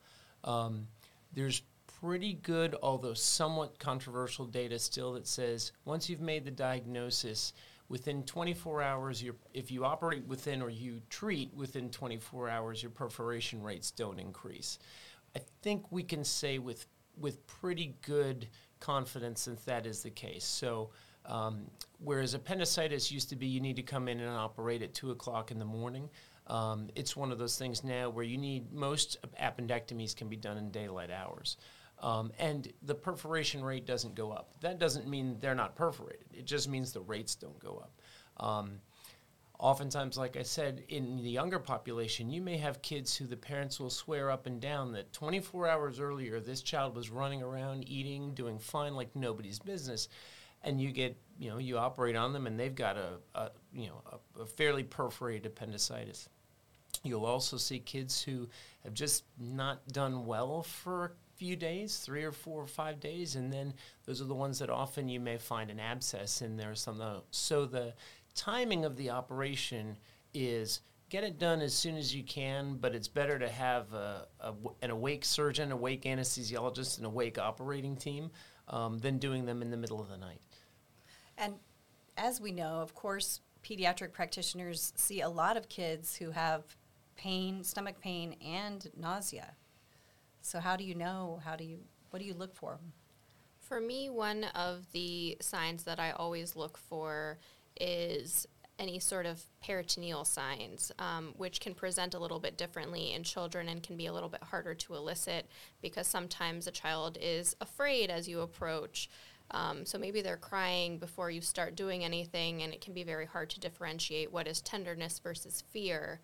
Um, 0.44 0.86
there's 1.32 1.62
pretty 2.00 2.34
good, 2.34 2.76
although 2.82 3.14
somewhat 3.14 3.78
controversial 3.78 4.46
data 4.46 4.78
still 4.78 5.12
that 5.14 5.26
says 5.26 5.72
once 5.84 6.08
you've 6.08 6.20
made 6.20 6.44
the 6.44 6.50
diagnosis, 6.50 7.52
within 7.88 8.22
24 8.22 8.82
hours, 8.82 9.24
if 9.52 9.70
you 9.70 9.84
operate 9.84 10.24
within 10.26 10.62
or 10.62 10.70
you 10.70 11.00
treat 11.10 11.52
within 11.54 11.90
24 11.90 12.48
hours, 12.48 12.82
your 12.82 12.90
perforation 12.90 13.62
rates 13.62 13.90
don't 13.90 14.18
increase. 14.18 14.78
I 15.36 15.40
think 15.62 15.90
we 15.92 16.02
can 16.02 16.24
say 16.24 16.58
with 16.58 16.86
with 17.18 17.46
pretty 17.46 17.96
good 18.00 18.48
confidence 18.78 19.44
that 19.44 19.64
that 19.66 19.86
is 19.86 20.02
the 20.02 20.10
case. 20.10 20.44
So. 20.44 20.90
Um, 21.30 21.70
whereas 22.00 22.34
appendicitis 22.34 23.12
used 23.12 23.28
to 23.30 23.36
be 23.36 23.46
you 23.46 23.60
need 23.60 23.76
to 23.76 23.82
come 23.82 24.08
in 24.08 24.20
and 24.20 24.28
operate 24.28 24.82
at 24.82 24.92
two 24.92 25.12
o'clock 25.12 25.50
in 25.50 25.58
the 25.58 25.64
morning, 25.64 26.10
um, 26.48 26.88
it's 26.96 27.16
one 27.16 27.30
of 27.30 27.38
those 27.38 27.56
things 27.56 27.84
now 27.84 28.10
where 28.10 28.24
you 28.24 28.36
need 28.36 28.72
most 28.72 29.16
appendectomies 29.40 30.14
can 30.16 30.28
be 30.28 30.36
done 30.36 30.58
in 30.58 30.70
daylight 30.70 31.10
hours. 31.10 31.56
Um, 32.00 32.32
and 32.38 32.72
the 32.82 32.94
perforation 32.94 33.62
rate 33.62 33.86
doesn't 33.86 34.14
go 34.14 34.32
up. 34.32 34.50
That 34.60 34.78
doesn't 34.78 35.06
mean 35.06 35.36
they're 35.38 35.54
not 35.54 35.76
perforated. 35.76 36.26
It 36.32 36.46
just 36.46 36.68
means 36.68 36.92
the 36.92 37.02
rates 37.02 37.34
don't 37.34 37.58
go 37.60 37.84
up. 37.84 38.44
Um, 38.44 38.80
oftentimes, 39.58 40.16
like 40.16 40.36
I 40.36 40.42
said, 40.42 40.82
in 40.88 41.18
the 41.18 41.30
younger 41.30 41.58
population, 41.58 42.30
you 42.30 42.40
may 42.40 42.56
have 42.56 42.82
kids 42.82 43.14
who 43.14 43.26
the 43.26 43.36
parents 43.36 43.78
will 43.78 43.90
swear 43.90 44.30
up 44.30 44.46
and 44.46 44.60
down 44.60 44.92
that 44.92 45.12
24 45.12 45.68
hours 45.68 46.00
earlier, 46.00 46.40
this 46.40 46.62
child 46.62 46.96
was 46.96 47.10
running 47.10 47.42
around, 47.42 47.86
eating, 47.86 48.34
doing 48.34 48.58
fine 48.58 48.96
like 48.96 49.14
nobody's 49.14 49.58
business. 49.58 50.08
And 50.62 50.80
you 50.80 50.92
get, 50.92 51.16
you 51.38 51.50
know, 51.50 51.58
you 51.58 51.78
operate 51.78 52.16
on 52.16 52.32
them 52.32 52.46
and 52.46 52.58
they've 52.58 52.74
got 52.74 52.96
a, 52.96 53.14
a 53.34 53.50
you 53.72 53.88
know, 53.88 54.02
a, 54.12 54.42
a 54.42 54.46
fairly 54.46 54.82
perforated 54.82 55.46
appendicitis. 55.46 56.28
You'll 57.02 57.24
also 57.24 57.56
see 57.56 57.78
kids 57.78 58.22
who 58.22 58.48
have 58.84 58.92
just 58.92 59.24
not 59.38 59.86
done 59.88 60.26
well 60.26 60.62
for 60.62 61.04
a 61.04 61.10
few 61.36 61.56
days, 61.56 61.98
three 61.98 62.24
or 62.24 62.32
four 62.32 62.62
or 62.62 62.66
five 62.66 63.00
days, 63.00 63.36
and 63.36 63.50
then 63.50 63.72
those 64.04 64.20
are 64.20 64.26
the 64.26 64.34
ones 64.34 64.58
that 64.58 64.68
often 64.68 65.08
you 65.08 65.18
may 65.18 65.38
find 65.38 65.70
an 65.70 65.80
abscess 65.80 66.42
in 66.42 66.56
there. 66.56 66.74
So 67.30 67.64
the 67.64 67.94
timing 68.34 68.84
of 68.84 68.96
the 68.96 69.10
operation 69.10 69.96
is 70.34 70.80
get 71.08 71.24
it 71.24 71.38
done 71.38 71.60
as 71.60 71.74
soon 71.74 71.96
as 71.96 72.14
you 72.14 72.22
can, 72.22 72.76
but 72.76 72.94
it's 72.94 73.08
better 73.08 73.38
to 73.38 73.48
have 73.48 73.92
a, 73.94 74.26
a, 74.40 74.52
an 74.82 74.90
awake 74.90 75.24
surgeon, 75.24 75.72
awake 75.72 76.02
anesthesiologist, 76.04 76.98
and 76.98 77.06
awake 77.06 77.38
operating 77.38 77.96
team 77.96 78.30
um, 78.68 78.98
than 78.98 79.18
doing 79.18 79.46
them 79.46 79.62
in 79.62 79.70
the 79.70 79.76
middle 79.76 80.00
of 80.00 80.08
the 80.08 80.16
night. 80.18 80.40
And 81.40 81.54
as 82.18 82.40
we 82.40 82.52
know, 82.52 82.80
of 82.80 82.94
course, 82.94 83.40
pediatric 83.64 84.12
practitioners 84.12 84.92
see 84.94 85.22
a 85.22 85.28
lot 85.28 85.56
of 85.56 85.70
kids 85.70 86.16
who 86.16 86.30
have 86.32 86.76
pain, 87.16 87.64
stomach 87.64 87.98
pain, 88.00 88.36
and 88.44 88.88
nausea. 88.96 89.52
So 90.42 90.60
how 90.60 90.76
do 90.76 90.84
you 90.84 90.94
know? 90.94 91.40
How 91.44 91.56
do 91.56 91.64
you 91.64 91.78
what 92.10 92.20
do 92.20 92.26
you 92.26 92.34
look 92.34 92.54
for? 92.54 92.78
For 93.58 93.80
me, 93.80 94.10
one 94.10 94.44
of 94.54 94.90
the 94.92 95.36
signs 95.40 95.84
that 95.84 95.98
I 96.00 96.10
always 96.10 96.56
look 96.56 96.76
for 96.76 97.38
is 97.80 98.46
any 98.80 98.98
sort 98.98 99.26
of 99.26 99.42
peritoneal 99.62 100.24
signs, 100.24 100.90
um, 100.98 101.34
which 101.36 101.60
can 101.60 101.74
present 101.74 102.14
a 102.14 102.18
little 102.18 102.40
bit 102.40 102.56
differently 102.56 103.12
in 103.12 103.22
children 103.22 103.68
and 103.68 103.82
can 103.82 103.96
be 103.96 104.06
a 104.06 104.12
little 104.12 104.30
bit 104.30 104.42
harder 104.42 104.74
to 104.74 104.94
elicit 104.94 105.46
because 105.82 106.06
sometimes 106.06 106.66
a 106.66 106.70
child 106.70 107.18
is 107.20 107.54
afraid 107.60 108.10
as 108.10 108.26
you 108.26 108.40
approach. 108.40 109.08
Um, 109.52 109.84
so 109.84 109.98
maybe 109.98 110.22
they're 110.22 110.36
crying 110.36 110.98
before 110.98 111.30
you 111.30 111.40
start 111.40 111.74
doing 111.74 112.04
anything, 112.04 112.62
and 112.62 112.72
it 112.72 112.80
can 112.80 112.94
be 112.94 113.02
very 113.02 113.26
hard 113.26 113.50
to 113.50 113.60
differentiate 113.60 114.32
what 114.32 114.46
is 114.46 114.60
tenderness 114.60 115.18
versus 115.18 115.64
fear. 115.70 116.20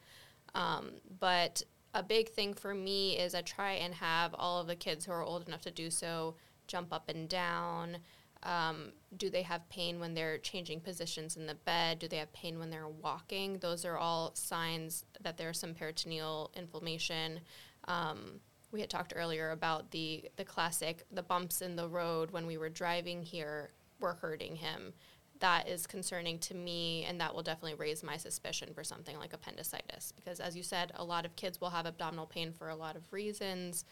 Um, 0.54 0.92
but 1.18 1.62
a 1.94 2.02
big 2.02 2.30
thing 2.30 2.54
for 2.54 2.74
me 2.74 3.18
is 3.18 3.34
I 3.34 3.42
try 3.42 3.72
and 3.72 3.94
have 3.94 4.34
all 4.38 4.60
of 4.60 4.66
the 4.66 4.76
kids 4.76 5.04
who 5.04 5.12
are 5.12 5.22
old 5.22 5.48
enough 5.48 5.62
to 5.62 5.70
do 5.70 5.90
so 5.90 6.34
jump 6.66 6.92
up 6.92 7.08
and 7.08 7.28
down. 7.28 7.98
Um, 8.42 8.92
do 9.16 9.30
they 9.30 9.42
have 9.42 9.68
pain 9.70 9.98
when 9.98 10.14
they're 10.14 10.38
changing 10.38 10.80
positions 10.80 11.36
in 11.36 11.46
the 11.46 11.54
bed? 11.54 11.98
Do 11.98 12.08
they 12.08 12.18
have 12.18 12.32
pain 12.32 12.58
when 12.58 12.70
they're 12.70 12.88
walking? 12.88 13.58
Those 13.58 13.84
are 13.84 13.96
all 13.96 14.32
signs 14.34 15.04
that 15.20 15.36
there's 15.36 15.58
some 15.58 15.74
peritoneal 15.74 16.50
inflammation. 16.54 17.40
Um, 17.88 18.40
we 18.72 18.80
had 18.80 18.90
talked 18.90 19.12
earlier 19.16 19.50
about 19.50 19.90
the 19.90 20.30
the 20.36 20.44
classic 20.44 21.04
the 21.10 21.22
bumps 21.22 21.62
in 21.62 21.76
the 21.76 21.88
road 21.88 22.30
when 22.30 22.46
we 22.46 22.56
were 22.56 22.68
driving 22.68 23.22
here 23.22 23.70
were 24.00 24.14
hurting 24.14 24.56
him. 24.56 24.92
That 25.40 25.68
is 25.68 25.86
concerning 25.86 26.38
to 26.40 26.54
me 26.54 27.04
and 27.04 27.20
that 27.20 27.34
will 27.34 27.42
definitely 27.42 27.74
raise 27.74 28.02
my 28.02 28.16
suspicion 28.16 28.72
for 28.74 28.82
something 28.82 29.18
like 29.18 29.32
appendicitis. 29.32 30.12
Because 30.16 30.40
as 30.40 30.56
you 30.56 30.62
said 30.62 30.92
a 30.94 31.04
lot 31.04 31.24
of 31.24 31.36
kids 31.36 31.60
will 31.60 31.70
have 31.70 31.86
abdominal 31.86 32.26
pain 32.26 32.52
for 32.52 32.68
a 32.70 32.76
lot 32.76 32.96
of 32.96 33.12
reasons 33.12 33.84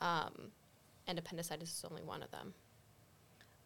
um, 0.00 0.52
and 1.06 1.18
appendicitis 1.18 1.70
is 1.70 1.84
only 1.88 2.02
one 2.02 2.22
of 2.22 2.30
them. 2.30 2.54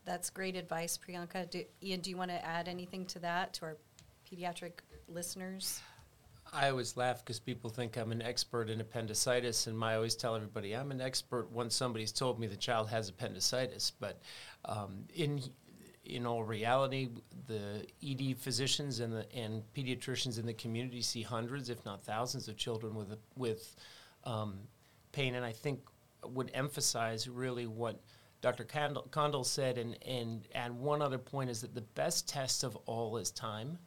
That's 0.05 0.31
great 0.31 0.57
advice 0.57 0.99
priyanka. 0.99 1.51
Do, 1.51 1.65
ian 1.83 2.01
do 2.01 2.11
you 2.11 2.17
want 2.17 2.31
to 2.31 2.45
add 2.45 2.69
anything 2.69 3.07
to 3.07 3.19
that 3.21 3.55
to 3.55 3.67
our 3.67 3.77
pediatric 4.31 4.81
listeners 5.09 5.81
I 6.53 6.69
always 6.69 6.97
laugh 6.97 7.21
because 7.21 7.41
people 7.41 7.71
think 7.71 7.97
I'm 7.97 8.13
an 8.13 8.21
expert 8.21 8.69
in 8.69 8.81
appendicitis, 8.81 9.67
and 9.67 9.83
I 9.83 9.95
always 9.95 10.15
tell 10.15 10.37
everybody 10.37 10.77
I'm 10.77 10.91
an 10.91 11.01
expert 11.01 11.51
once 11.51 11.75
somebody's 11.75 12.13
told 12.13 12.39
me 12.39 12.47
the 12.47 12.57
child 12.57 12.91
has 12.91 13.09
appendicitis. 13.09 13.93
But 13.99 14.21
um, 14.67 15.05
in 15.15 15.41
in 16.05 16.27
all 16.27 16.43
reality, 16.45 17.09
the 17.47 17.87
ED 18.05 18.37
physicians 18.37 19.01
and 19.01 19.13
the 19.13 19.33
and 19.35 19.63
pediatricians 19.75 20.39
in 20.39 20.45
the 20.45 20.53
community 20.53 21.01
see 21.01 21.23
hundreds, 21.23 21.71
if 21.71 21.85
not 21.87 22.05
thousands, 22.05 22.49
of 22.49 22.57
children 22.59 22.95
with 22.95 23.17
with 23.35 23.75
um, 24.25 24.59
pain, 25.13 25.35
and 25.35 25.47
I 25.47 25.53
think 25.53 25.81
would 26.25 26.51
emphasize 26.53 27.29
really 27.29 27.67
what 27.67 27.99
Dr. 28.43 28.65
Kandhal 28.65 29.47
said, 29.47 29.79
and 29.79 29.97
and 30.05 30.47
and 30.55 30.79
one 30.81 31.01
other 31.01 31.19
point 31.19 31.49
is 31.49 31.63
that 31.63 31.75
the 31.75 31.81
best 31.81 32.29
test 32.29 32.63
of 32.63 32.77
all 32.87 33.17
is 33.17 33.31
time, 33.31 33.79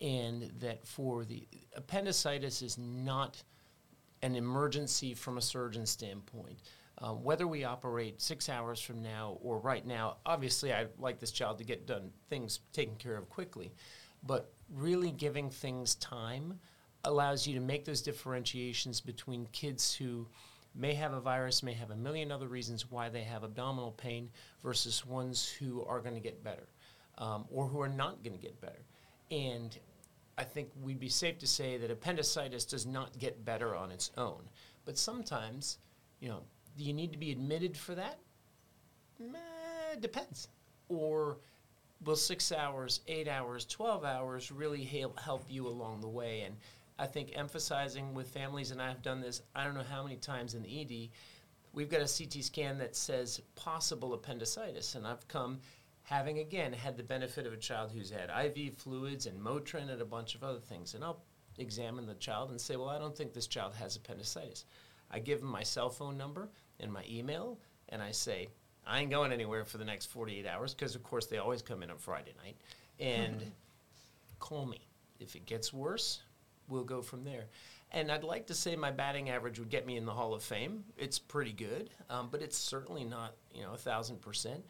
and 0.00 0.50
that 0.60 0.86
for 0.86 1.24
the 1.24 1.46
appendicitis 1.76 2.62
is 2.62 2.78
not 2.78 3.42
an 4.22 4.34
emergency 4.34 5.14
from 5.14 5.38
a 5.38 5.42
surgeon 5.42 5.86
standpoint. 5.86 6.58
Um, 6.98 7.22
whether 7.24 7.46
we 7.46 7.64
operate 7.64 8.20
six 8.20 8.48
hours 8.48 8.80
from 8.80 9.02
now 9.02 9.38
or 9.42 9.58
right 9.58 9.86
now, 9.86 10.18
obviously 10.26 10.72
I'd 10.72 10.90
like 10.98 11.18
this 11.18 11.30
child 11.30 11.58
to 11.58 11.64
get 11.64 11.86
done 11.86 12.10
things 12.28 12.60
taken 12.72 12.96
care 12.96 13.16
of 13.16 13.28
quickly, 13.30 13.72
but 14.26 14.52
really 14.74 15.10
giving 15.10 15.48
things 15.48 15.94
time 15.96 16.58
allows 17.04 17.46
you 17.46 17.54
to 17.54 17.60
make 17.60 17.86
those 17.86 18.02
differentiations 18.02 19.00
between 19.00 19.46
kids 19.52 19.94
who 19.94 20.26
may 20.74 20.94
have 20.94 21.14
a 21.14 21.20
virus, 21.20 21.62
may 21.62 21.72
have 21.72 21.90
a 21.90 21.96
million 21.96 22.30
other 22.30 22.48
reasons 22.48 22.90
why 22.90 23.08
they 23.08 23.22
have 23.22 23.44
abdominal 23.44 23.92
pain, 23.92 24.30
versus 24.62 25.04
ones 25.06 25.48
who 25.48 25.82
are 25.86 26.00
going 26.00 26.14
to 26.14 26.20
get 26.20 26.44
better 26.44 26.68
um, 27.18 27.46
or 27.50 27.66
who 27.66 27.80
are 27.80 27.88
not 27.88 28.22
going 28.22 28.36
to 28.36 28.42
get 28.42 28.60
better. 28.60 28.84
And 29.30 29.76
I 30.38 30.44
think 30.44 30.70
we'd 30.82 31.00
be 31.00 31.08
safe 31.08 31.38
to 31.38 31.46
say 31.46 31.76
that 31.76 31.90
appendicitis 31.90 32.64
does 32.64 32.86
not 32.86 33.18
get 33.18 33.44
better 33.44 33.74
on 33.74 33.90
its 33.90 34.10
own. 34.16 34.48
But 34.84 34.96
sometimes, 34.96 35.78
you 36.20 36.28
know, 36.28 36.42
do 36.78 36.84
you 36.84 36.92
need 36.92 37.12
to 37.12 37.18
be 37.18 37.30
admitted 37.30 37.76
for 37.76 37.94
that? 37.94 38.18
Depends. 40.00 40.48
Or 40.88 41.38
will 42.04 42.16
six 42.16 42.52
hours, 42.52 43.00
eight 43.06 43.28
hours, 43.28 43.66
12 43.66 44.04
hours 44.04 44.50
really 44.50 44.84
help 45.18 45.44
you 45.48 45.66
along 45.66 46.00
the 46.00 46.08
way? 46.08 46.42
And 46.42 46.56
I 46.98 47.06
think 47.06 47.32
emphasizing 47.34 48.14
with 48.14 48.28
families, 48.28 48.70
and 48.70 48.80
I've 48.80 49.02
done 49.02 49.20
this 49.20 49.42
I 49.54 49.64
don't 49.64 49.74
know 49.74 49.82
how 49.82 50.02
many 50.02 50.16
times 50.16 50.54
in 50.54 50.62
the 50.62 50.80
ED, 50.80 51.10
we've 51.72 51.90
got 51.90 52.00
a 52.00 52.08
CT 52.08 52.44
scan 52.44 52.78
that 52.78 52.96
says 52.96 53.42
possible 53.56 54.14
appendicitis. 54.14 54.94
And 54.94 55.06
I've 55.06 55.26
come 55.28 55.60
having 56.10 56.40
again 56.40 56.72
had 56.72 56.96
the 56.96 57.04
benefit 57.04 57.46
of 57.46 57.52
a 57.52 57.56
child 57.56 57.92
who's 57.92 58.10
had 58.10 58.30
IV 58.44 58.74
fluids 58.74 59.26
and 59.26 59.40
Motrin 59.40 59.88
and 59.90 60.02
a 60.02 60.04
bunch 60.04 60.34
of 60.34 60.42
other 60.42 60.58
things. 60.58 60.94
And 60.94 61.04
I'll 61.04 61.22
examine 61.56 62.04
the 62.04 62.14
child 62.14 62.50
and 62.50 62.60
say, 62.60 62.74
well, 62.74 62.88
I 62.88 62.98
don't 62.98 63.16
think 63.16 63.32
this 63.32 63.46
child 63.46 63.74
has 63.76 63.94
appendicitis. 63.94 64.64
I 65.12 65.20
give 65.20 65.38
them 65.38 65.48
my 65.48 65.62
cell 65.62 65.88
phone 65.88 66.18
number 66.18 66.48
and 66.80 66.92
my 66.92 67.04
email, 67.08 67.58
and 67.90 68.02
I 68.02 68.10
say, 68.10 68.48
I 68.84 68.98
ain't 68.98 69.12
going 69.12 69.32
anywhere 69.32 69.64
for 69.64 69.78
the 69.78 69.84
next 69.84 70.06
48 70.06 70.48
hours 70.48 70.74
because, 70.74 70.96
of 70.96 71.04
course, 71.04 71.26
they 71.26 71.38
always 71.38 71.62
come 71.62 71.84
in 71.84 71.92
on 71.92 71.98
Friday 71.98 72.34
night. 72.42 72.56
And 72.98 73.52
call 74.40 74.66
me. 74.66 74.88
If 75.20 75.36
it 75.36 75.46
gets 75.46 75.72
worse, 75.72 76.22
we'll 76.68 76.82
go 76.82 77.02
from 77.02 77.22
there. 77.22 77.44
And 77.92 78.10
I'd 78.10 78.24
like 78.24 78.48
to 78.48 78.54
say 78.54 78.74
my 78.74 78.90
batting 78.90 79.30
average 79.30 79.60
would 79.60 79.70
get 79.70 79.86
me 79.86 79.96
in 79.96 80.06
the 80.06 80.12
Hall 80.12 80.34
of 80.34 80.42
Fame. 80.42 80.82
It's 80.98 81.20
pretty 81.20 81.52
good, 81.52 81.90
um, 82.08 82.28
but 82.32 82.42
it's 82.42 82.56
certainly 82.56 83.04
not, 83.04 83.34
you 83.54 83.62
know, 83.62 83.74
a 83.74 83.78
thousand 83.78 84.20
percent. 84.20 84.64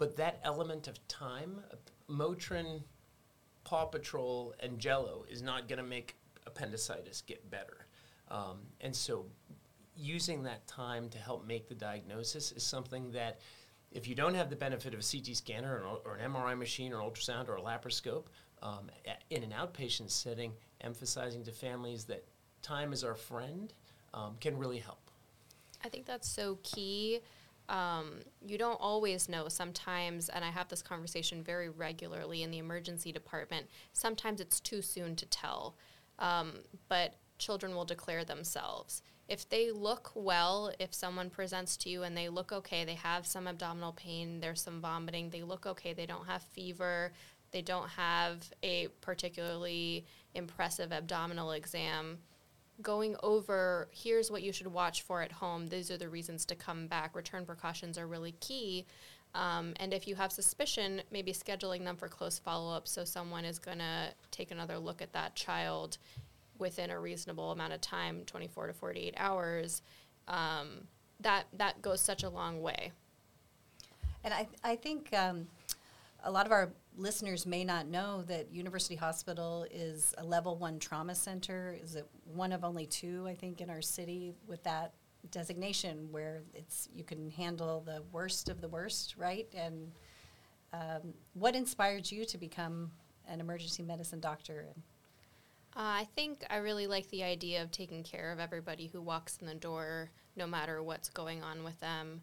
But 0.00 0.16
that 0.16 0.40
element 0.44 0.88
of 0.88 1.06
time, 1.08 1.60
Motrin, 2.08 2.82
Paw 3.64 3.84
Patrol, 3.84 4.54
and 4.58 4.78
Jello 4.78 5.26
is 5.28 5.42
not 5.42 5.68
going 5.68 5.76
to 5.76 5.84
make 5.84 6.16
appendicitis 6.46 7.20
get 7.20 7.50
better. 7.50 7.86
Um, 8.30 8.60
and 8.80 8.96
so 8.96 9.26
using 9.94 10.42
that 10.44 10.66
time 10.66 11.10
to 11.10 11.18
help 11.18 11.46
make 11.46 11.68
the 11.68 11.74
diagnosis 11.74 12.50
is 12.50 12.62
something 12.62 13.10
that 13.10 13.40
if 13.92 14.08
you 14.08 14.14
don't 14.14 14.32
have 14.32 14.48
the 14.48 14.56
benefit 14.56 14.94
of 14.94 15.00
a 15.00 15.02
CT 15.02 15.36
scanner 15.36 15.82
or, 15.82 15.98
or 16.06 16.16
an 16.16 16.32
MRI 16.32 16.56
machine 16.56 16.94
or 16.94 17.02
ultrasound 17.02 17.50
or 17.50 17.56
a 17.56 17.60
laparoscope, 17.60 18.24
um, 18.62 18.90
in 19.28 19.42
an 19.42 19.50
outpatient 19.50 20.10
setting, 20.10 20.54
emphasizing 20.80 21.44
to 21.44 21.52
families 21.52 22.04
that 22.04 22.24
time 22.62 22.94
is 22.94 23.04
our 23.04 23.16
friend 23.16 23.74
um, 24.14 24.36
can 24.40 24.56
really 24.56 24.78
help. 24.78 25.10
I 25.84 25.90
think 25.90 26.06
that's 26.06 26.28
so 26.28 26.58
key 26.62 27.20
um, 27.70 28.22
you 28.44 28.58
don't 28.58 28.80
always 28.80 29.28
know 29.28 29.48
sometimes, 29.48 30.28
and 30.28 30.44
I 30.44 30.50
have 30.50 30.68
this 30.68 30.82
conversation 30.82 31.42
very 31.42 31.68
regularly 31.68 32.42
in 32.42 32.50
the 32.50 32.58
emergency 32.58 33.12
department. 33.12 33.68
Sometimes 33.92 34.40
it's 34.40 34.58
too 34.58 34.82
soon 34.82 35.14
to 35.16 35.26
tell, 35.26 35.76
um, 36.18 36.52
but 36.88 37.14
children 37.38 37.74
will 37.74 37.84
declare 37.84 38.24
themselves. 38.24 39.02
If 39.28 39.48
they 39.48 39.70
look 39.70 40.10
well, 40.16 40.72
if 40.80 40.92
someone 40.92 41.30
presents 41.30 41.76
to 41.78 41.88
you 41.88 42.02
and 42.02 42.16
they 42.16 42.28
look 42.28 42.50
okay, 42.50 42.84
they 42.84 42.96
have 42.96 43.24
some 43.24 43.46
abdominal 43.46 43.92
pain, 43.92 44.40
there's 44.40 44.60
some 44.60 44.80
vomiting, 44.80 45.30
they 45.30 45.44
look 45.44 45.64
okay, 45.64 45.92
they 45.92 46.06
don't 46.06 46.26
have 46.26 46.42
fever, 46.42 47.12
they 47.52 47.62
don't 47.62 47.88
have 47.90 48.50
a 48.64 48.88
particularly 49.00 50.04
impressive 50.34 50.90
abdominal 50.90 51.52
exam, 51.52 52.18
going 52.82 53.16
over 53.22 53.88
here's 53.92 54.30
what 54.30 54.42
you 54.42 54.52
should 54.52 54.66
watch 54.66 55.02
for 55.02 55.22
at 55.22 55.32
home, 55.32 55.68
these 55.68 55.90
are 55.90 55.96
the 55.96 56.08
reasons 56.08 56.44
to 56.46 56.54
come 56.54 56.86
back. 56.86 57.14
Return 57.14 57.44
precautions 57.44 57.98
are 57.98 58.06
really 58.06 58.32
key. 58.40 58.86
Um, 59.34 59.74
and 59.76 59.94
if 59.94 60.08
you 60.08 60.16
have 60.16 60.32
suspicion, 60.32 61.02
maybe 61.12 61.32
scheduling 61.32 61.84
them 61.84 61.96
for 61.96 62.08
close 62.08 62.38
follow 62.38 62.74
up 62.74 62.88
so 62.88 63.04
someone 63.04 63.44
is 63.44 63.58
going 63.58 63.78
to 63.78 64.08
take 64.30 64.50
another 64.50 64.78
look 64.78 65.00
at 65.00 65.12
that 65.12 65.36
child 65.36 65.98
within 66.60 66.90
a 66.90 67.00
reasonable 67.00 67.50
amount 67.50 67.72
of 67.72 67.80
time 67.80 68.22
24 68.26 68.68
to 68.68 68.72
48 68.72 69.14
hours 69.16 69.82
um, 70.28 70.68
that 71.18 71.44
that 71.56 71.80
goes 71.82 72.00
such 72.00 72.22
a 72.22 72.28
long 72.28 72.60
way 72.60 72.92
and 74.22 74.32
i, 74.32 74.46
I 74.62 74.76
think 74.76 75.12
um, 75.14 75.48
a 76.22 76.30
lot 76.30 76.46
of 76.46 76.52
our 76.52 76.70
listeners 76.96 77.46
may 77.46 77.64
not 77.64 77.86
know 77.86 78.22
that 78.22 78.52
University 78.52 78.96
Hospital 78.96 79.66
is 79.70 80.14
a 80.18 80.24
level 80.24 80.56
one 80.56 80.78
trauma 80.78 81.14
center. 81.14 81.76
Is 81.82 81.94
it 81.94 82.06
one 82.24 82.52
of 82.52 82.64
only 82.64 82.86
two, 82.86 83.26
I 83.26 83.34
think, 83.34 83.60
in 83.60 83.70
our 83.70 83.82
city 83.82 84.32
with 84.46 84.62
that 84.64 84.92
designation 85.30 86.08
where 86.10 86.42
it's 86.54 86.88
you 86.94 87.04
can 87.04 87.30
handle 87.30 87.80
the 87.80 88.02
worst 88.12 88.48
of 88.48 88.60
the 88.60 88.68
worst, 88.68 89.14
right? 89.16 89.46
And 89.54 89.92
um, 90.72 91.14
what 91.34 91.54
inspired 91.54 92.10
you 92.10 92.24
to 92.26 92.38
become 92.38 92.90
an 93.28 93.40
emergency 93.40 93.82
medicine 93.82 94.20
doctor? 94.20 94.66
Uh, 95.76 96.02
I 96.02 96.08
think 96.16 96.44
I 96.50 96.56
really 96.56 96.86
like 96.86 97.08
the 97.10 97.22
idea 97.22 97.62
of 97.62 97.70
taking 97.70 98.02
care 98.02 98.32
of 98.32 98.40
everybody 98.40 98.88
who 98.88 99.00
walks 99.00 99.38
in 99.40 99.46
the 99.46 99.54
door, 99.54 100.10
no 100.36 100.46
matter 100.46 100.82
what's 100.82 101.08
going 101.08 101.42
on 101.42 101.62
with 101.62 101.78
them. 101.80 102.22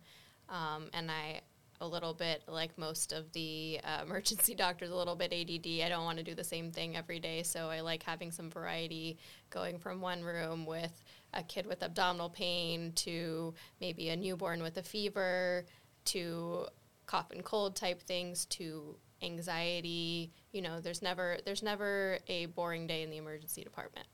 Um, 0.49 0.87
and 0.93 1.09
I 1.09 1.41
a 1.79 1.87
little 1.87 2.13
bit 2.13 2.43
like 2.47 2.77
most 2.77 3.13
of 3.13 3.31
the 3.33 3.79
uh, 3.83 4.01
emergency 4.05 4.55
doctors, 4.55 4.89
a 4.89 4.95
little 4.95 5.15
bit 5.15 5.33
ADD. 5.33 5.85
I 5.85 5.89
don't 5.89 6.05
want 6.05 6.17
to 6.17 6.23
do 6.23 6.35
the 6.35 6.43
same 6.43 6.71
thing 6.71 6.95
every 6.95 7.19
day, 7.19 7.43
so 7.43 7.69
I 7.69 7.81
like 7.81 8.03
having 8.03 8.31
some 8.31 8.49
variety, 8.49 9.17
going 9.49 9.77
from 9.77 10.01
one 10.01 10.23
room 10.23 10.65
with 10.65 11.03
a 11.33 11.43
kid 11.43 11.65
with 11.65 11.83
abdominal 11.83 12.29
pain 12.29 12.93
to 12.93 13.53
maybe 13.79 14.09
a 14.09 14.15
newborn 14.15 14.61
with 14.63 14.77
a 14.77 14.83
fever 14.83 15.65
to 16.05 16.65
cough 17.05 17.31
and 17.31 17.43
cold 17.43 17.75
type 17.75 18.01
things 18.01 18.45
to 18.45 18.95
anxiety. 19.21 20.31
You 20.51 20.61
know, 20.61 20.79
there's 20.79 21.01
never 21.01 21.37
there's 21.45 21.63
never 21.63 22.19
a 22.27 22.47
boring 22.47 22.87
day 22.87 23.03
in 23.03 23.09
the 23.09 23.17
emergency 23.17 23.63
department. 23.63 24.07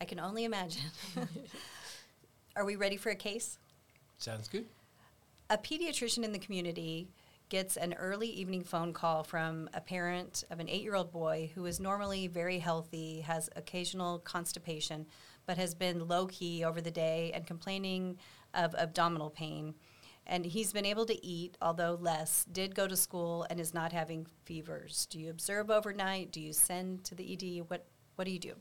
I 0.00 0.04
can 0.04 0.18
only 0.18 0.44
imagine. 0.44 0.82
Are 2.56 2.64
we 2.64 2.76
ready 2.76 2.96
for 2.96 3.10
a 3.10 3.16
case? 3.16 3.58
Sounds 4.18 4.48
good 4.48 4.66
a 5.50 5.58
pediatrician 5.58 6.22
in 6.22 6.30
the 6.30 6.38
community 6.38 7.08
gets 7.48 7.76
an 7.76 7.92
early 7.94 8.28
evening 8.28 8.62
phone 8.62 8.92
call 8.92 9.24
from 9.24 9.68
a 9.74 9.80
parent 9.80 10.44
of 10.48 10.60
an 10.60 10.68
eight 10.68 10.82
year 10.82 10.94
old 10.94 11.10
boy 11.10 11.50
who 11.56 11.66
is 11.66 11.80
normally 11.80 12.28
very 12.28 12.60
healthy, 12.60 13.20
has 13.20 13.50
occasional 13.56 14.20
constipation, 14.20 15.04
but 15.46 15.58
has 15.58 15.74
been 15.74 16.06
low 16.06 16.26
key 16.26 16.64
over 16.64 16.80
the 16.80 16.92
day 16.92 17.32
and 17.34 17.48
complaining 17.48 18.16
of 18.54 18.76
abdominal 18.76 19.28
pain. 19.28 19.74
And 20.24 20.46
he's 20.46 20.72
been 20.72 20.86
able 20.86 21.06
to 21.06 21.26
eat, 21.26 21.56
although 21.60 21.98
less, 22.00 22.44
did 22.44 22.76
go 22.76 22.86
to 22.86 22.96
school, 22.96 23.44
and 23.50 23.58
is 23.58 23.74
not 23.74 23.92
having 23.92 24.28
fevers. 24.44 25.06
Do 25.10 25.18
you 25.18 25.30
observe 25.30 25.68
overnight? 25.68 26.30
Do 26.30 26.40
you 26.40 26.52
send 26.52 27.02
to 27.04 27.16
the 27.16 27.32
ED? 27.32 27.64
What, 27.68 27.86
what 28.14 28.26
do 28.26 28.30
you 28.30 28.38
do? 28.38 28.54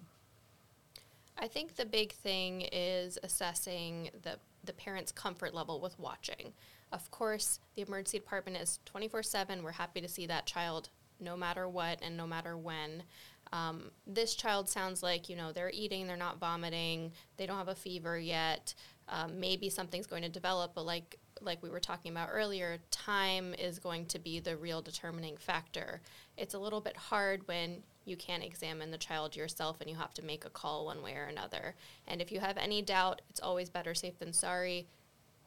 I 1.38 1.48
think 1.48 1.76
the 1.76 1.86
big 1.86 2.14
thing 2.14 2.62
is 2.72 3.20
assessing 3.22 4.10
the, 4.24 4.40
the 4.64 4.74
parent's 4.74 5.12
comfort 5.12 5.54
level 5.54 5.80
with 5.80 6.00
watching. 6.00 6.54
Of 6.92 7.12
course, 7.12 7.60
the 7.76 7.84
emergency 7.84 8.20
department 8.20 8.58
is 8.58 8.80
24 8.86 9.24
7. 9.24 9.64
We're 9.64 9.72
happy 9.72 10.02
to 10.02 10.08
see 10.08 10.26
that 10.28 10.46
child 10.46 10.90
no 11.20 11.36
matter 11.36 11.68
what 11.68 12.00
and 12.02 12.16
no 12.18 12.26
matter 12.26 12.58
when. 12.58 13.04
Um, 13.52 13.92
this 14.06 14.36
child 14.36 14.70
sounds 14.70 15.02
like, 15.02 15.28
you 15.28 15.36
know, 15.36 15.52
they're 15.52 15.72
eating, 15.74 16.08
they're 16.08 16.18
not 16.18 16.40
vomiting, 16.40 17.12
they 17.38 17.46
don't 17.46 17.58
have 17.58 17.68
a 17.68 17.76
fever 17.76 18.18
yet. 18.18 18.74
Um, 19.08 19.40
maybe 19.40 19.70
something's 19.70 20.06
going 20.06 20.22
to 20.22 20.30
develop, 20.30 20.74
but 20.76 20.86
like 20.86 21.18
like 21.42 21.64
we 21.64 21.70
were 21.70 21.80
talking 21.80 22.12
about 22.12 22.30
earlier, 22.32 22.80
time 22.92 23.54
is 23.54 23.80
going 23.80 24.06
to 24.08 24.20
be 24.20 24.40
the 24.40 24.58
real 24.58 24.82
determining 24.82 25.38
factor. 25.38 26.02
It's 26.38 26.54
a 26.54 26.60
little 26.60 26.82
bit 26.82 26.98
hard 26.98 27.48
when 27.48 27.82
you 28.04 28.18
can't 28.18 28.44
examine 28.44 28.92
the 28.92 28.98
child 28.98 29.36
yourself 29.36 29.80
and 29.80 29.90
you 29.90 29.96
have 29.96 30.14
to 30.16 30.26
make 30.26 30.44
a 30.44 30.50
call 30.50 30.86
one 30.86 31.02
way 31.02 31.14
or 31.14 31.24
another. 31.24 31.76
And 32.08 32.22
if 32.22 32.32
you 32.32 32.42
have 32.42 32.58
any 32.58 32.82
doubt, 32.82 33.22
it's 33.30 33.40
always 33.40 33.70
better 33.70 33.94
safe 33.94 34.20
than 34.20 34.34
sorry 34.34 34.88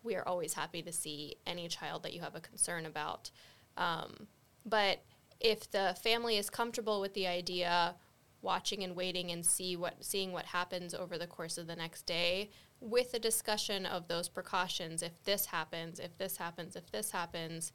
we 0.03 0.17
are 0.17 0.27
always 0.27 0.55
happy 0.55 0.83
to 0.83 0.93
see 0.93 1.37
any 1.47 1.69
child 1.69 2.03
that 2.03 2.13
you 2.13 2.21
have 2.21 2.35
a 2.35 2.41
concern 2.41 2.87
about. 2.87 3.31
Um, 3.77 4.27
but 4.65 5.03
if 5.41 5.71
the 5.71 5.97
family 6.03 6.37
is 6.37 6.51
comfortable 6.51 7.01
with 7.01 7.15
the 7.15 7.27
idea, 7.27 7.97
watching 8.43 8.83
and 8.83 8.97
waiting 8.97 9.31
and 9.31 9.47
see 9.47 9.77
what 9.77 9.95
seeing 10.05 10.33
what 10.33 10.47
happens 10.47 10.95
over 10.95 11.17
the 11.17 11.27
course 11.27 11.57
of 11.57 11.67
the 11.67 11.77
next 11.77 12.03
day 12.03 12.51
with 12.81 13.15
a 13.15 13.19
discussion 13.19 13.87
of 13.87 14.09
those 14.09 14.29
precautions 14.29 15.03
if 15.03 15.13
this 15.25 15.47
happens 15.47 16.01
if 16.01 16.19
this 16.19 16.37
happens 16.37 16.75
if 16.75 16.91
this 16.91 17.13
happens 17.13 17.73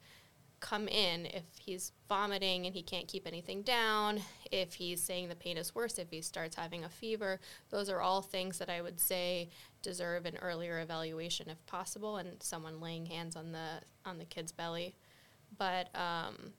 come 0.60 0.88
in 0.88 1.26
if 1.26 1.44
he's 1.58 1.92
vomiting 2.08 2.66
and 2.66 2.74
he 2.74 2.82
can't 2.82 3.08
keep 3.08 3.26
anything 3.26 3.62
down, 3.62 4.20
if 4.50 4.74
he's 4.74 5.02
saying 5.02 5.28
the 5.28 5.34
pain 5.34 5.56
is 5.56 5.74
worse, 5.74 5.98
if 5.98 6.10
he 6.10 6.20
starts 6.20 6.56
having 6.56 6.84
a 6.84 6.88
fever. 6.88 7.40
Those 7.70 7.88
are 7.88 8.00
all 8.00 8.22
things 8.22 8.58
that 8.58 8.70
I 8.70 8.82
would 8.82 9.00
say 9.00 9.48
deserve 9.82 10.26
an 10.26 10.36
earlier 10.42 10.80
evaluation 10.80 11.48
if 11.48 11.64
possible 11.66 12.16
and 12.16 12.42
someone 12.42 12.80
laying 12.80 13.06
hands 13.06 13.36
on 13.36 13.52
the 13.52 13.80
on 14.04 14.18
the 14.18 14.24
kid's 14.24 14.52
belly. 14.52 14.94
But 15.56 15.88
um, 15.94 16.52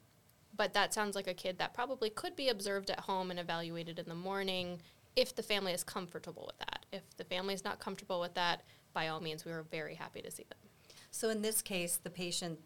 but 0.55 0.73
that 0.73 0.93
sounds 0.93 1.15
like 1.15 1.27
a 1.27 1.33
kid 1.33 1.57
that 1.59 1.73
probably 1.73 2.09
could 2.09 2.35
be 2.35 2.49
observed 2.49 2.89
at 2.89 3.01
home 3.01 3.31
and 3.31 3.39
evaluated 3.39 3.99
in 3.99 4.09
the 4.09 4.15
morning 4.15 4.81
if 5.15 5.35
the 5.35 5.43
family 5.43 5.73
is 5.73 5.83
comfortable 5.83 6.45
with 6.47 6.57
that. 6.59 6.85
If 6.91 7.03
the 7.17 7.23
family 7.23 7.53
is 7.53 7.63
not 7.63 7.79
comfortable 7.79 8.19
with 8.19 8.33
that, 8.35 8.63
by 8.93 9.07
all 9.07 9.19
means, 9.19 9.45
we 9.45 9.51
are 9.51 9.63
very 9.63 9.95
happy 9.95 10.21
to 10.21 10.31
see 10.31 10.45
them. 10.49 10.57
So 11.11 11.29
in 11.29 11.41
this 11.41 11.61
case, 11.61 11.97
the 11.97 12.09
patient 12.09 12.59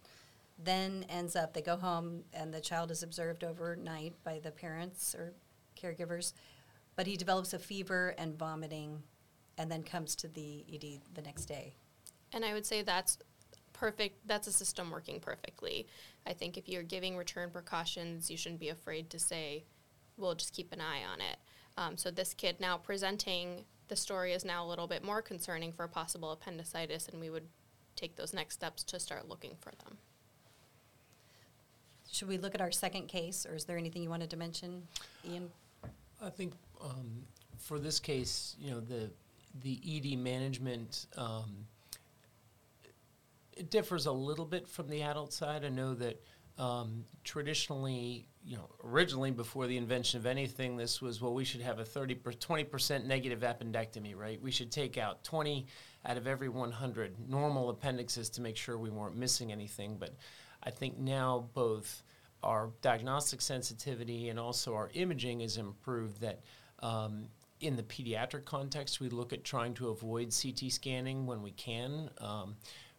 then 0.57 1.05
ends 1.09 1.35
up, 1.35 1.53
they 1.53 1.61
go 1.61 1.75
home 1.75 2.23
and 2.33 2.53
the 2.53 2.61
child 2.61 2.91
is 2.91 3.03
observed 3.03 3.43
overnight 3.43 4.13
by 4.23 4.39
the 4.39 4.51
parents 4.51 5.15
or 5.15 5.33
caregivers, 5.81 6.33
but 6.95 7.07
he 7.07 7.17
develops 7.17 7.53
a 7.53 7.59
fever 7.59 8.15
and 8.17 8.37
vomiting 8.37 9.01
and 9.57 9.71
then 9.71 9.83
comes 9.83 10.15
to 10.15 10.27
the 10.27 10.65
ED 10.71 11.01
the 11.13 11.21
next 11.21 11.45
day. 11.45 11.73
And 12.31 12.43
I 12.43 12.53
would 12.53 12.65
say 12.65 12.81
that's 12.81 13.17
perfect. 13.73 14.27
That's 14.27 14.47
a 14.47 14.51
system 14.51 14.91
working 14.91 15.19
perfectly. 15.19 15.87
I 16.25 16.33
think 16.33 16.57
if 16.57 16.67
you're 16.69 16.83
giving 16.83 17.17
return 17.17 17.49
precautions, 17.51 18.31
you 18.31 18.37
shouldn't 18.37 18.61
be 18.61 18.69
afraid 18.69 19.09
to 19.11 19.19
say, 19.19 19.65
we'll 20.17 20.35
just 20.35 20.53
keep 20.53 20.71
an 20.71 20.81
eye 20.81 21.01
on 21.11 21.21
it. 21.21 21.37
Um, 21.77 21.97
so 21.97 22.11
this 22.11 22.33
kid 22.33 22.59
now 22.59 22.77
presenting 22.77 23.65
the 23.87 23.95
story 23.95 24.33
is 24.33 24.45
now 24.45 24.65
a 24.65 24.67
little 24.67 24.87
bit 24.87 25.03
more 25.03 25.21
concerning 25.21 25.71
for 25.71 25.87
possible 25.87 26.31
appendicitis, 26.31 27.09
and 27.09 27.19
we 27.19 27.29
would 27.29 27.47
take 27.95 28.15
those 28.15 28.33
next 28.33 28.55
steps 28.55 28.83
to 28.83 28.99
start 28.99 29.27
looking 29.27 29.55
for 29.59 29.71
them. 29.83 29.97
Should 32.13 32.27
we 32.27 32.37
look 32.37 32.53
at 32.53 32.61
our 32.61 32.71
second 32.71 33.07
case, 33.07 33.43
or 33.43 33.55
is 33.55 33.65
there 33.65 33.75
anything 33.75 34.03
you 34.03 34.09
wanted 34.09 34.29
to 34.29 34.37
mention, 34.37 34.83
Ian? 35.27 35.49
I 36.21 36.29
think 36.29 36.53
um, 36.79 37.23
for 37.57 37.79
this 37.79 37.99
case, 37.99 38.55
you 38.59 38.69
know, 38.69 38.79
the 38.79 39.09
the 39.63 39.79
ED 39.83 40.19
management 40.19 41.07
um, 41.17 41.65
it 43.57 43.71
differs 43.71 44.05
a 44.05 44.11
little 44.11 44.45
bit 44.45 44.67
from 44.67 44.89
the 44.89 45.01
adult 45.01 45.33
side. 45.33 45.65
I 45.65 45.69
know 45.69 45.95
that 45.95 46.21
um, 46.59 47.03
traditionally, 47.23 48.27
you 48.45 48.57
know, 48.57 48.69
originally 48.83 49.31
before 49.31 49.65
the 49.65 49.77
invention 49.77 50.19
of 50.19 50.27
anything, 50.27 50.77
this 50.77 51.01
was 51.01 51.19
well, 51.19 51.33
we 51.33 51.43
should 51.43 51.61
have 51.61 51.79
a 51.79 51.85
30 51.85 52.13
20 52.13 52.63
percent 52.65 53.07
negative 53.07 53.39
appendectomy, 53.39 54.15
right? 54.15 54.39
We 54.39 54.51
should 54.51 54.71
take 54.71 54.99
out 54.99 55.23
20 55.23 55.65
out 56.05 56.17
of 56.17 56.27
every 56.27 56.49
100 56.49 57.15
normal 57.27 57.71
appendixes 57.71 58.29
to 58.29 58.41
make 58.41 58.55
sure 58.55 58.77
we 58.77 58.91
weren't 58.91 59.15
missing 59.15 59.51
anything, 59.51 59.97
but 59.99 60.13
I 60.63 60.71
think 60.71 60.97
now 60.97 61.49
both 61.53 62.03
our 62.41 62.71
diagnostic 62.81 63.41
sensitivity 63.41 64.29
and 64.29 64.39
also 64.39 64.75
our 64.75 64.89
imaging 64.93 65.41
is 65.41 65.57
improved 65.57 66.21
that 66.21 66.41
um, 66.79 67.27
in 67.61 67.75
the 67.75 67.83
pediatric 67.83 68.45
context, 68.45 68.99
we 68.99 69.09
look 69.09 69.31
at 69.31 69.43
trying 69.43 69.73
to 69.75 69.89
avoid 69.89 70.33
CT 70.33 70.71
scanning 70.71 71.25
when 71.25 71.41
we 71.41 71.51
can 71.51 72.09
um, 72.19 72.55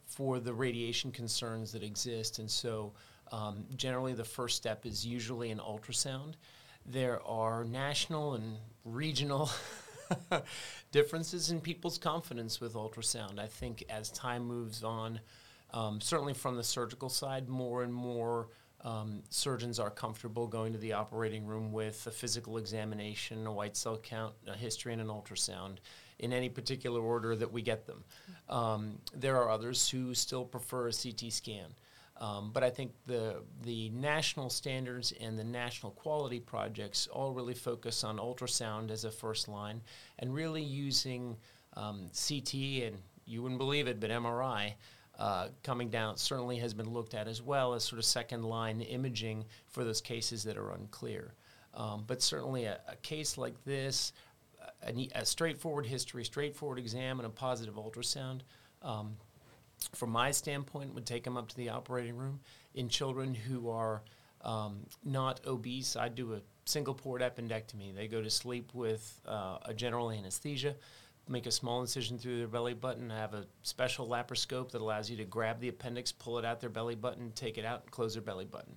for 0.06 0.40
the 0.40 0.52
radiation 0.52 1.12
concerns 1.12 1.72
that 1.72 1.82
exist. 1.82 2.38
And 2.38 2.50
so, 2.50 2.92
um, 3.32 3.64
generally, 3.76 4.14
the 4.14 4.24
first 4.24 4.56
step 4.56 4.86
is 4.86 5.04
usually 5.04 5.50
an 5.50 5.58
ultrasound. 5.58 6.34
There 6.86 7.22
are 7.26 7.64
national 7.64 8.34
and 8.34 8.56
regional 8.84 9.50
differences 10.92 11.50
in 11.50 11.60
people's 11.60 11.98
confidence 11.98 12.60
with 12.60 12.74
ultrasound. 12.74 13.38
I 13.38 13.46
think 13.46 13.84
as 13.88 14.10
time 14.10 14.46
moves 14.46 14.84
on, 14.84 15.20
Um, 15.74 16.00
certainly 16.00 16.34
from 16.34 16.56
the 16.56 16.62
surgical 16.62 17.08
side, 17.08 17.48
more 17.48 17.82
and 17.82 17.92
more 17.92 18.48
um, 18.82 19.22
surgeons 19.28 19.80
are 19.80 19.90
comfortable 19.90 20.46
going 20.46 20.72
to 20.72 20.78
the 20.78 20.92
operating 20.92 21.44
room 21.44 21.72
with 21.72 22.06
a 22.06 22.12
physical 22.12 22.58
examination, 22.58 23.44
a 23.46 23.52
white 23.52 23.76
cell 23.76 23.98
count, 23.98 24.34
a 24.46 24.54
history, 24.54 24.92
and 24.92 25.02
an 25.02 25.08
ultrasound 25.08 25.78
in 26.20 26.32
any 26.32 26.48
particular 26.48 27.00
order 27.00 27.34
that 27.34 27.52
we 27.52 27.60
get 27.60 27.86
them. 27.86 28.04
Um, 28.48 28.98
there 29.12 29.36
are 29.36 29.50
others 29.50 29.88
who 29.88 30.14
still 30.14 30.44
prefer 30.44 30.88
a 30.88 30.92
CT 30.92 31.32
scan. 31.32 31.74
Um, 32.20 32.52
but 32.54 32.62
I 32.62 32.70
think 32.70 32.92
the 33.06 33.42
the 33.62 33.88
national 33.90 34.48
standards 34.48 35.12
and 35.20 35.36
the 35.36 35.42
national 35.42 35.90
quality 35.90 36.38
projects 36.38 37.08
all 37.08 37.32
really 37.32 37.54
focus 37.54 38.04
on 38.04 38.18
ultrasound 38.18 38.92
as 38.92 39.04
a 39.04 39.10
first 39.10 39.48
line, 39.48 39.82
and 40.20 40.32
really 40.32 40.62
using 40.62 41.36
um, 41.76 42.06
CT 42.14 42.54
and 42.84 42.98
you 43.26 43.42
wouldn't 43.42 43.58
believe 43.58 43.88
it, 43.88 43.98
but 43.98 44.10
MRI 44.10 44.74
uh, 45.18 45.48
coming 45.62 45.90
down 45.90 46.16
certainly 46.16 46.58
has 46.58 46.74
been 46.74 46.90
looked 46.90 47.14
at 47.14 47.28
as 47.28 47.40
well 47.40 47.74
as 47.74 47.84
sort 47.84 47.98
of 47.98 48.04
second 48.04 48.42
line 48.42 48.80
imaging 48.80 49.44
for 49.68 49.84
those 49.84 50.00
cases 50.00 50.42
that 50.44 50.56
are 50.56 50.72
unclear. 50.72 51.34
Um, 51.74 52.04
but 52.06 52.22
certainly 52.22 52.64
a, 52.64 52.80
a, 52.88 52.96
case 52.96 53.36
like 53.36 53.64
this, 53.64 54.12
a, 54.86 55.08
a, 55.14 55.24
straightforward 55.24 55.86
history, 55.86 56.24
straightforward 56.24 56.78
exam, 56.78 57.18
and 57.18 57.26
a 57.26 57.30
positive 57.30 57.74
ultrasound. 57.74 58.40
Um, 58.82 59.16
from 59.94 60.10
my 60.10 60.30
standpoint, 60.30 60.94
would 60.94 61.06
take 61.06 61.24
them 61.24 61.36
up 61.36 61.48
to 61.48 61.56
the 61.56 61.70
operating 61.70 62.16
room. 62.16 62.40
In 62.74 62.88
children 62.88 63.34
who 63.34 63.70
are 63.70 64.02
um, 64.42 64.86
not 65.04 65.40
obese, 65.46 65.96
I 65.96 66.08
do 66.08 66.34
a 66.34 66.40
single 66.64 66.94
port 66.94 67.22
appendectomy. 67.22 67.94
They 67.94 68.08
go 68.08 68.22
to 68.22 68.30
sleep 68.30 68.70
with 68.72 69.20
uh, 69.26 69.58
a 69.64 69.74
general 69.74 70.10
anesthesia, 70.10 70.76
make 71.28 71.46
a 71.46 71.50
small 71.50 71.80
incision 71.80 72.18
through 72.18 72.38
their 72.38 72.48
belly 72.48 72.74
button. 72.74 73.10
Have 73.10 73.34
a 73.34 73.46
special 73.62 74.08
laparoscope 74.08 74.70
that 74.72 74.80
allows 74.80 75.10
you 75.10 75.16
to 75.18 75.24
grab 75.24 75.60
the 75.60 75.68
appendix, 75.68 76.12
pull 76.12 76.38
it 76.38 76.44
out 76.44 76.60
their 76.60 76.70
belly 76.70 76.94
button, 76.94 77.32
take 77.34 77.58
it 77.58 77.64
out, 77.64 77.82
and 77.82 77.90
close 77.90 78.14
their 78.14 78.22
belly 78.22 78.44
button. 78.44 78.74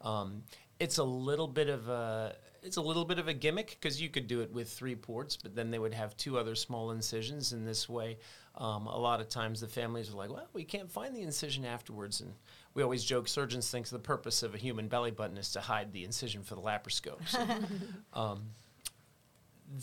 Um, 0.00 0.42
it's 0.78 0.98
a 0.98 1.04
little 1.04 1.48
bit 1.48 1.68
of 1.68 1.88
a 1.88 2.36
it's 2.62 2.76
a 2.76 2.82
little 2.82 3.04
bit 3.04 3.18
of 3.18 3.28
a 3.28 3.34
gimmick 3.34 3.76
because 3.80 4.00
you 4.00 4.08
could 4.08 4.26
do 4.26 4.40
it 4.40 4.52
with 4.52 4.68
three 4.70 4.94
ports, 4.94 5.36
but 5.36 5.54
then 5.54 5.70
they 5.70 5.78
would 5.78 5.94
have 5.94 6.16
two 6.16 6.38
other 6.38 6.54
small 6.54 6.90
incisions. 6.90 7.52
In 7.52 7.64
this 7.64 7.88
way, 7.88 8.18
um, 8.56 8.86
a 8.86 8.98
lot 8.98 9.20
of 9.20 9.28
times 9.28 9.60
the 9.60 9.68
families 9.68 10.10
are 10.10 10.16
like, 10.16 10.30
"Well, 10.30 10.48
we 10.52 10.64
can't 10.64 10.90
find 10.90 11.14
the 11.14 11.22
incision 11.22 11.64
afterwards," 11.64 12.20
and 12.20 12.34
we 12.74 12.82
always 12.82 13.04
joke 13.04 13.28
surgeons 13.28 13.70
think 13.70 13.88
the 13.88 13.98
purpose 13.98 14.42
of 14.42 14.54
a 14.54 14.58
human 14.58 14.88
belly 14.88 15.10
button 15.10 15.36
is 15.36 15.52
to 15.52 15.60
hide 15.60 15.92
the 15.92 16.04
incision 16.04 16.42
for 16.42 16.54
the 16.54 16.60
laparoscope. 16.60 17.26
So, 17.26 17.46
um, 18.12 18.50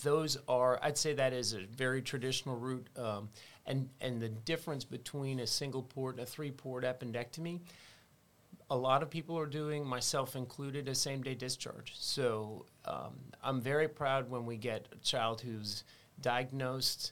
those 0.04 0.38
are, 0.48 0.80
I'd 0.82 0.98
say 0.98 1.14
that 1.14 1.34
is 1.34 1.54
a 1.54 1.62
very 1.62 2.02
traditional 2.02 2.58
route, 2.58 2.88
um, 2.98 3.30
and 3.66 3.90
and 4.02 4.22
the 4.22 4.30
difference 4.30 4.84
between 4.84 5.40
a 5.40 5.48
single 5.48 5.84
port 5.84 6.16
and 6.16 6.24
a 6.24 6.26
three 6.26 6.52
port 6.52 6.84
appendectomy 6.84 7.62
a 8.70 8.78
lot 8.78 9.04
of 9.04 9.10
people 9.10 9.38
are 9.38 9.46
doing, 9.46 9.86
myself 9.86 10.36
included, 10.36 10.88
a 10.88 10.96
same 10.96 11.22
day 11.22 11.36
discharge. 11.36 11.94
So 11.96 12.66
um, 12.86 13.14
I'm 13.44 13.62
very 13.62 13.88
proud 13.88 14.30
when 14.30 14.46
we 14.46 14.58
get 14.58 14.88
a 14.92 14.98
child 14.98 15.42
who's 15.42 15.84
diagnosed 16.22 17.12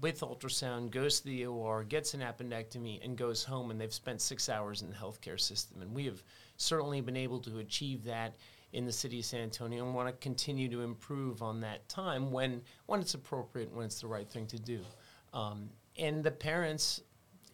with 0.00 0.20
ultrasound, 0.20 0.90
goes 0.90 1.20
to 1.20 1.26
the 1.26 1.46
OR, 1.46 1.84
gets 1.84 2.14
an 2.14 2.20
appendectomy, 2.20 3.04
and 3.04 3.16
goes 3.16 3.44
home, 3.44 3.70
and 3.70 3.80
they've 3.80 3.92
spent 3.92 4.20
six 4.20 4.48
hours 4.48 4.82
in 4.82 4.88
the 4.88 4.96
healthcare 4.96 5.38
system. 5.38 5.82
And 5.82 5.94
we 5.94 6.06
have 6.06 6.22
certainly 6.56 7.00
been 7.00 7.16
able 7.16 7.38
to 7.40 7.58
achieve 7.58 8.04
that 8.04 8.34
in 8.74 8.84
the 8.84 8.92
city 8.92 9.20
of 9.20 9.24
San 9.24 9.40
Antonio 9.40 9.84
and 9.84 9.94
want 9.94 10.08
to 10.08 10.12
continue 10.14 10.68
to 10.68 10.82
improve 10.82 11.42
on 11.42 11.60
that 11.60 11.88
time 11.88 12.32
when, 12.32 12.60
when 12.86 13.00
it's 13.00 13.14
appropriate, 13.14 13.72
when 13.72 13.86
it's 13.86 14.00
the 14.00 14.06
right 14.06 14.28
thing 14.28 14.46
to 14.48 14.58
do. 14.58 14.80
Um, 15.32 15.70
and 15.96 16.22
the 16.24 16.32
parents 16.32 17.00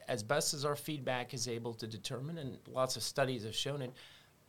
as 0.09 0.22
best 0.22 0.54
as 0.54 0.64
our 0.64 0.74
feedback 0.74 1.35
is 1.35 1.46
able 1.46 1.74
to 1.74 1.87
determine, 1.87 2.38
and 2.38 2.59
lots 2.66 2.96
of 2.96 3.02
studies 3.02 3.44
have 3.44 3.54
shown 3.54 3.83
it, 3.83 3.92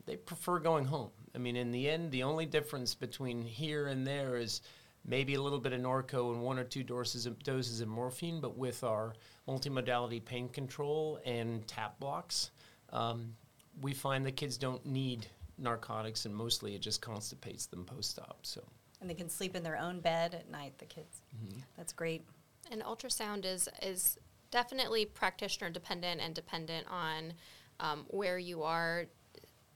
they 0.06 0.16
prefer 0.16 0.60
going 0.60 0.86
home. 0.86 1.12
I 1.36 1.38
mean, 1.38 1.56
in 1.56 1.72
the 1.72 1.90
end, 1.90 2.10
the 2.12 2.24
only 2.24 2.46
difference 2.46 2.96
between 2.96 3.46
here 3.46 3.88
and 3.88 4.08
there 4.08 4.38
is 4.38 4.62
maybe 5.06 5.36
a 5.36 5.42
little 5.42 5.60
bit 5.60 5.74
of 5.74 5.82
Norco 5.82 6.34
and 6.34 6.42
one 6.42 6.58
or 6.58 6.64
two 6.64 6.84
doses 6.84 7.26
of, 7.26 7.38
doses 7.44 7.82
of 7.82 7.90
morphine, 7.90 8.40
but 8.40 8.58
with 8.58 8.84
our 8.84 9.14
multimodality 9.48 10.24
pain 10.24 10.48
control 10.50 11.20
and 11.26 11.68
tap 11.68 12.00
blocks, 12.00 12.50
um, 12.92 13.36
we 13.82 13.94
find 13.94 14.26
the 14.26 14.32
kids 14.32 14.58
don't 14.58 14.86
need 14.86 15.28
narcotics, 15.62 16.26
and 16.26 16.36
mostly 16.36 16.76
it 16.76 16.82
just 16.82 17.02
constipates 17.02 17.70
them 17.70 17.86
post-op. 17.86 18.40
So. 18.46 18.62
And 19.00 19.10
they 19.10 19.14
can 19.14 19.30
sleep 19.30 19.56
in 19.56 19.64
their 19.64 19.78
own 19.78 20.00
bed 20.00 20.36
at 20.36 20.50
night. 20.50 20.78
The 20.78 20.86
kids. 20.86 21.22
Mm-hmm. 21.36 21.60
That's 21.78 21.94
great. 21.94 22.26
And 22.72 22.82
ultrasound 22.82 23.46
is 23.46 23.68
is 23.82 24.18
definitely 24.52 25.06
practitioner 25.06 25.70
dependent 25.70 26.22
and 26.22 26.36
dependent 26.36 26.88
on 26.90 27.34
um, 27.80 28.06
where 28.10 28.38
you 28.38 28.64
are. 28.64 29.06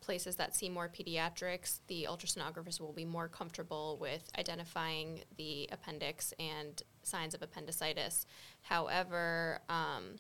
Places 0.01 0.35
that 0.35 0.55
see 0.55 0.69
more 0.69 0.87
pediatrics, 0.87 1.79
the 1.87 2.05
ultrasonographers 2.07 2.79
will 2.79 2.93
be 2.93 3.05
more 3.05 3.27
comfortable 3.27 3.97
with 3.99 4.29
identifying 4.37 5.23
the 5.37 5.67
appendix 5.71 6.31
and 6.37 6.83
signs 7.01 7.33
of 7.33 7.41
appendicitis. 7.41 8.27
However, 8.61 9.61
um, 9.67 10.17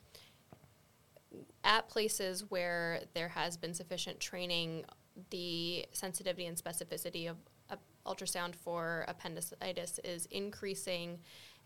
at 1.63 1.87
places 1.87 2.49
where 2.49 3.01
there 3.13 3.27
has 3.27 3.57
been 3.57 3.75
sufficient 3.75 4.19
training, 4.19 4.85
the 5.29 5.85
sensitivity 5.91 6.45
and 6.45 6.57
specificity 6.57 7.29
of 7.29 7.37
uh, 7.69 7.75
ultrasound 8.05 8.55
for 8.55 9.05
appendicitis 9.07 9.99
is 10.03 10.27
increasing 10.31 11.19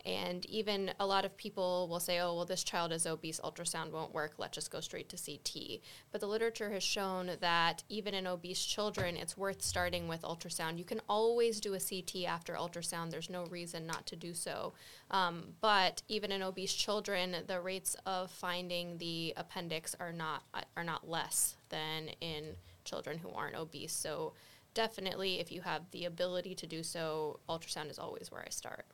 and 0.06 0.46
even 0.46 0.92
a 1.00 1.06
lot 1.06 1.26
of 1.26 1.36
people 1.36 1.88
will 1.90 2.00
say, 2.00 2.20
oh, 2.20 2.36
well, 2.36 2.46
this 2.46 2.64
child 2.64 2.92
is 2.92 3.06
obese, 3.06 3.40
ultrasound 3.44 3.92
won't 3.92 4.14
work, 4.14 4.34
let's 4.38 4.56
just 4.56 4.72
go 4.72 4.80
straight 4.80 5.10
to 5.10 5.18
CT. 5.18 5.82
But 6.12 6.22
the 6.22 6.28
literature 6.28 6.72
has 6.72 6.84
shown 6.84 7.32
that 7.42 7.84
even 7.90 8.14
in 8.14 8.26
obese 8.26 8.64
children, 8.64 9.18
it's 9.18 9.38
worth 9.38 9.62
starting 9.62 10.08
with 10.08 10.22
ultrasound. 10.22 10.78
You 10.78 10.86
can 10.86 11.02
always 11.10 11.60
do 11.60 11.74
a 11.74 11.80
CT 11.80 12.26
after 12.28 12.54
ultrasound, 12.54 13.12
there's 13.12 13.30
no 13.30 13.46
reason 13.46 13.86
not 13.86 14.06
to 14.08 14.16
do 14.16 14.34
so. 14.34 14.74
Um, 15.12 15.44
but 15.60 16.02
even 16.08 16.32
in 16.32 16.42
obese 16.42 16.74
children, 16.74 17.36
the 17.48 17.60
rates 17.60 17.96
of 18.06 18.32
finding 18.32 18.98
the 18.98 19.34
appendix 19.36 19.96
are 20.00 20.14
not, 20.14 20.44
are 20.78 20.84
not 20.84 21.10
less 21.10 21.56
than 21.70 22.10
in 22.22 22.56
children 22.90 23.20
who 23.20 23.30
aren't 23.32 23.56
obese. 23.56 23.94
So 23.94 24.34
definitely, 24.74 25.40
if 25.40 25.52
you 25.52 25.62
have 25.62 25.90
the 25.92 26.06
ability 26.06 26.56
to 26.56 26.68
do 26.68 26.84
so, 26.84 27.40
ultrasound 27.48 27.92
is 27.92 28.00
always 28.00 28.32
where 28.32 28.44
I 28.46 28.50
start. 28.50 28.86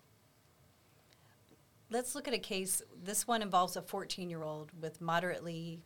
Let's 1.91 2.15
look 2.15 2.27
at 2.27 2.33
a 2.33 2.39
case. 2.39 2.81
This 3.03 3.27
one 3.27 3.41
involves 3.41 3.75
a 3.75 3.81
14 3.81 4.29
year 4.29 4.43
old 4.43 4.71
with 4.81 4.99
moderately, 5.01 5.83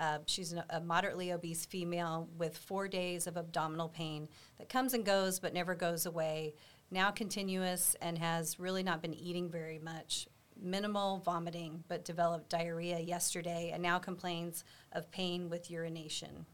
uh, 0.00 0.18
she's 0.26 0.52
an, 0.52 0.62
a 0.70 0.80
moderately 0.80 1.32
obese 1.32 1.66
female 1.66 2.28
with 2.38 2.56
four 2.56 2.88
days 2.88 3.26
of 3.26 3.36
abdominal 3.36 3.88
pain 3.88 4.28
that 4.58 4.68
comes 4.68 4.94
and 4.94 5.04
goes 5.04 5.38
but 5.38 5.54
never 5.54 5.74
goes 5.74 6.06
away, 6.06 6.54
now 6.90 7.10
continuous, 7.10 7.94
and 8.00 8.18
has 8.18 8.58
really 8.58 8.82
not 8.82 9.02
been 9.02 9.14
eating 9.14 9.50
very 9.50 9.78
much. 9.78 10.26
Minimal 10.60 11.18
vomiting, 11.18 11.84
but 11.88 12.04
developed 12.04 12.48
diarrhea 12.48 12.98
yesterday 12.98 13.70
and 13.72 13.82
now 13.82 13.98
complains 13.98 14.64
of 14.92 15.10
pain 15.10 15.50
with 15.50 15.70
urination. 15.70 16.46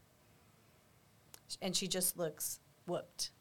And 1.61 1.75
she 1.75 1.87
just 1.87 2.17
looks 2.17 2.59
whooped. 2.85 3.31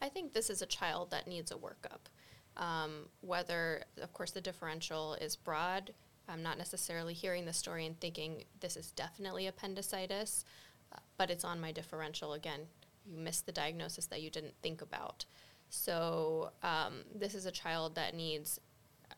I 0.00 0.08
think 0.08 0.32
this 0.32 0.50
is 0.50 0.62
a 0.62 0.66
child 0.66 1.10
that 1.10 1.26
needs 1.26 1.50
a 1.50 1.56
workup. 1.56 2.08
Um, 2.56 3.06
whether, 3.20 3.84
of 4.00 4.12
course, 4.12 4.30
the 4.32 4.40
differential 4.40 5.14
is 5.14 5.36
broad. 5.36 5.92
I'm 6.28 6.42
not 6.42 6.58
necessarily 6.58 7.14
hearing 7.14 7.44
the 7.44 7.52
story 7.52 7.86
and 7.86 7.98
thinking 8.00 8.44
this 8.60 8.76
is 8.76 8.92
definitely 8.92 9.46
appendicitis, 9.46 10.44
uh, 10.92 10.98
but 11.16 11.30
it's 11.30 11.44
on 11.44 11.60
my 11.60 11.72
differential 11.72 12.34
again. 12.34 12.60
You 13.06 13.18
missed 13.18 13.46
the 13.46 13.52
diagnosis 13.52 14.06
that 14.06 14.20
you 14.20 14.30
didn't 14.30 14.54
think 14.62 14.82
about. 14.82 15.24
So 15.70 16.50
um, 16.62 17.04
this 17.14 17.34
is 17.34 17.46
a 17.46 17.50
child 17.50 17.94
that 17.94 18.14
needs 18.14 18.60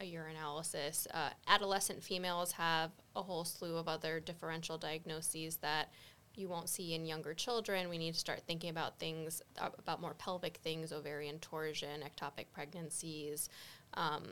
a 0.00 0.04
urinalysis. 0.04 1.06
Uh, 1.12 1.30
adolescent 1.48 2.02
females 2.02 2.52
have 2.52 2.90
a 3.16 3.22
whole 3.22 3.44
slew 3.44 3.76
of 3.76 3.88
other 3.88 4.20
differential 4.20 4.78
diagnoses 4.78 5.56
that 5.56 5.92
you 6.34 6.48
won't 6.48 6.68
see 6.68 6.94
in 6.94 7.04
younger 7.04 7.34
children. 7.34 7.88
We 7.88 7.98
need 7.98 8.14
to 8.14 8.20
start 8.20 8.42
thinking 8.46 8.70
about 8.70 8.98
things 8.98 9.42
about 9.58 10.00
more 10.00 10.14
pelvic 10.14 10.58
things, 10.58 10.92
ovarian 10.92 11.38
torsion, 11.38 12.02
ectopic 12.02 12.46
pregnancies, 12.52 13.48
um, 13.94 14.24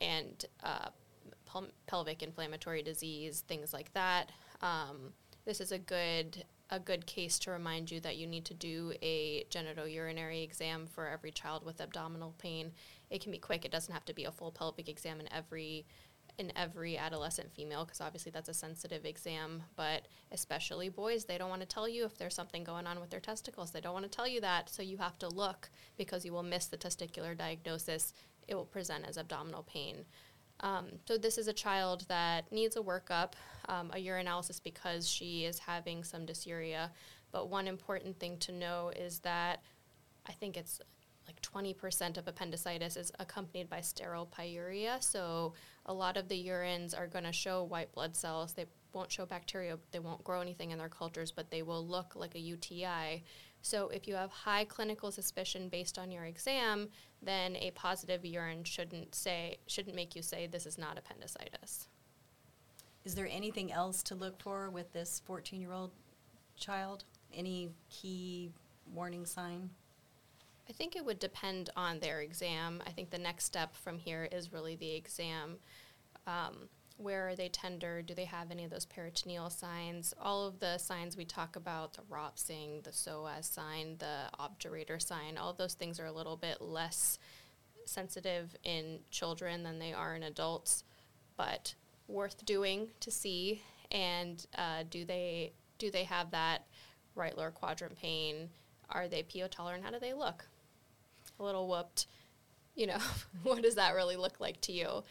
and 0.00 0.44
uh, 0.62 0.88
pel- 1.46 1.70
pelvic 1.86 2.22
inflammatory 2.22 2.82
disease, 2.82 3.44
things 3.46 3.72
like 3.72 3.92
that. 3.92 4.30
Um, 4.60 5.12
this 5.44 5.60
is 5.60 5.72
a 5.72 5.78
good 5.78 6.44
a 6.70 6.78
good 6.78 7.04
case 7.04 7.38
to 7.38 7.50
remind 7.50 7.90
you 7.90 8.00
that 8.00 8.16
you 8.16 8.26
need 8.26 8.46
to 8.46 8.54
do 8.54 8.94
a 9.02 9.44
genitourinary 9.50 10.42
exam 10.42 10.86
for 10.86 11.06
every 11.06 11.30
child 11.30 11.66
with 11.66 11.82
abdominal 11.82 12.34
pain. 12.38 12.72
It 13.10 13.22
can 13.22 13.30
be 13.30 13.36
quick. 13.36 13.66
It 13.66 13.70
doesn't 13.70 13.92
have 13.92 14.06
to 14.06 14.14
be 14.14 14.24
a 14.24 14.32
full 14.32 14.50
pelvic 14.50 14.88
exam 14.88 15.20
in 15.20 15.30
every 15.30 15.84
in 16.38 16.50
every 16.56 16.96
adolescent 16.96 17.52
female 17.52 17.84
because 17.84 18.00
obviously 18.00 18.32
that's 18.32 18.48
a 18.48 18.54
sensitive 18.54 19.04
exam 19.04 19.62
but 19.76 20.08
especially 20.30 20.88
boys 20.88 21.24
they 21.24 21.36
don't 21.36 21.50
want 21.50 21.60
to 21.60 21.66
tell 21.68 21.88
you 21.88 22.04
if 22.04 22.16
there's 22.16 22.34
something 22.34 22.64
going 22.64 22.86
on 22.86 23.00
with 23.00 23.10
their 23.10 23.20
testicles 23.20 23.70
they 23.70 23.80
don't 23.80 23.92
want 23.92 24.04
to 24.04 24.10
tell 24.10 24.26
you 24.26 24.40
that 24.40 24.68
so 24.70 24.82
you 24.82 24.96
have 24.96 25.18
to 25.18 25.28
look 25.28 25.70
because 25.96 26.24
you 26.24 26.32
will 26.32 26.42
miss 26.42 26.66
the 26.66 26.76
testicular 26.76 27.36
diagnosis 27.36 28.14
it 28.48 28.54
will 28.54 28.64
present 28.64 29.04
as 29.06 29.18
abdominal 29.18 29.62
pain 29.62 30.04
Um, 30.60 30.86
so 31.08 31.18
this 31.18 31.38
is 31.38 31.48
a 31.48 31.52
child 31.52 32.04
that 32.08 32.50
needs 32.52 32.76
a 32.76 32.80
workup, 32.80 33.32
um, 33.68 33.90
a 33.92 33.96
urinalysis 33.96 34.62
because 34.62 35.08
she 35.08 35.44
is 35.44 35.58
having 35.58 36.04
some 36.04 36.24
dysuria. 36.24 36.90
But 37.32 37.48
one 37.48 37.66
important 37.66 38.18
thing 38.20 38.38
to 38.38 38.52
know 38.52 38.92
is 38.94 39.20
that 39.20 39.62
I 40.26 40.32
think 40.32 40.56
it's 40.56 40.80
like 41.26 41.40
20% 41.40 42.16
of 42.16 42.28
appendicitis 42.28 42.96
is 42.96 43.12
accompanied 43.18 43.68
by 43.68 43.80
sterile 43.80 44.26
pyuria. 44.26 45.02
So 45.02 45.54
a 45.86 45.92
lot 45.92 46.16
of 46.16 46.28
the 46.28 46.46
urines 46.46 46.96
are 46.96 47.06
going 47.06 47.24
to 47.24 47.32
show 47.32 47.64
white 47.64 47.92
blood 47.92 48.16
cells. 48.16 48.52
They 48.52 48.66
won't 48.92 49.10
show 49.10 49.26
bacteria, 49.26 49.78
they 49.90 49.98
won't 49.98 50.22
grow 50.22 50.40
anything 50.40 50.70
in 50.70 50.78
their 50.78 50.88
cultures, 50.88 51.32
but 51.32 51.50
they 51.50 51.62
will 51.62 51.86
look 51.86 52.14
like 52.14 52.34
a 52.34 52.40
UTI. 52.40 53.24
So 53.62 53.88
if 53.88 54.06
you 54.06 54.14
have 54.16 54.30
high 54.30 54.64
clinical 54.64 55.10
suspicion 55.10 55.68
based 55.68 55.98
on 55.98 56.10
your 56.10 56.24
exam, 56.24 56.88
then 57.22 57.56
a 57.56 57.70
positive 57.70 58.24
urine 58.24 58.64
shouldn't 58.64 59.14
say 59.14 59.58
shouldn't 59.66 59.96
make 59.96 60.14
you 60.14 60.22
say 60.22 60.46
this 60.46 60.66
is 60.66 60.78
not 60.78 60.98
appendicitis. 60.98 61.88
Is 63.04 63.14
there 63.14 63.28
anything 63.30 63.72
else 63.72 64.02
to 64.04 64.14
look 64.14 64.40
for 64.42 64.70
with 64.70 64.92
this 64.92 65.22
14-year-old 65.28 65.90
child? 66.56 67.04
Any 67.34 67.70
key 67.88 68.52
warning 68.92 69.26
sign? 69.26 69.70
I 70.72 70.74
think 70.74 70.96
it 70.96 71.04
would 71.04 71.18
depend 71.18 71.68
on 71.76 72.00
their 72.00 72.22
exam. 72.22 72.82
I 72.86 72.92
think 72.92 73.10
the 73.10 73.18
next 73.18 73.44
step 73.44 73.76
from 73.76 73.98
here 73.98 74.26
is 74.32 74.54
really 74.54 74.74
the 74.74 74.94
exam. 74.94 75.58
Um, 76.26 76.70
where 76.96 77.28
are 77.28 77.36
they 77.36 77.50
tender? 77.50 78.00
Do 78.00 78.14
they 78.14 78.24
have 78.24 78.50
any 78.50 78.64
of 78.64 78.70
those 78.70 78.86
peritoneal 78.86 79.50
signs? 79.50 80.14
All 80.18 80.46
of 80.46 80.60
the 80.60 80.78
signs 80.78 81.14
we 81.14 81.26
talk 81.26 81.56
about, 81.56 81.92
the 81.92 82.00
Rovsing, 82.08 82.80
the 82.84 82.90
psoas 82.90 83.44
sign, 83.44 83.96
the 83.98 84.30
obturator 84.40 85.00
sign, 85.00 85.36
all 85.36 85.52
those 85.52 85.74
things 85.74 86.00
are 86.00 86.06
a 86.06 86.12
little 86.12 86.38
bit 86.38 86.62
less 86.62 87.18
sensitive 87.84 88.56
in 88.64 89.00
children 89.10 89.62
than 89.64 89.78
they 89.78 89.92
are 89.92 90.16
in 90.16 90.22
adults, 90.22 90.84
but 91.36 91.74
worth 92.08 92.46
doing 92.46 92.88
to 93.00 93.10
see. 93.10 93.60
And 93.90 94.46
uh, 94.56 94.84
do 94.88 95.04
they 95.04 95.52
do 95.76 95.90
they 95.90 96.04
have 96.04 96.30
that 96.30 96.64
right 97.14 97.36
lower 97.36 97.50
quadrant 97.50 97.98
pain? 97.98 98.48
Are 98.88 99.06
they 99.06 99.22
PO 99.22 99.48
tolerant? 99.48 99.84
How 99.84 99.90
do 99.90 100.00
they 100.00 100.14
look? 100.14 100.46
A 101.38 101.42
little 101.42 101.68
whooped. 101.68 102.06
You 102.74 102.86
know, 102.88 102.98
what 103.42 103.62
does 103.62 103.74
that 103.76 103.94
really 103.94 104.16
look 104.16 104.40
like 104.40 104.60
to 104.62 104.72
you? 104.72 105.04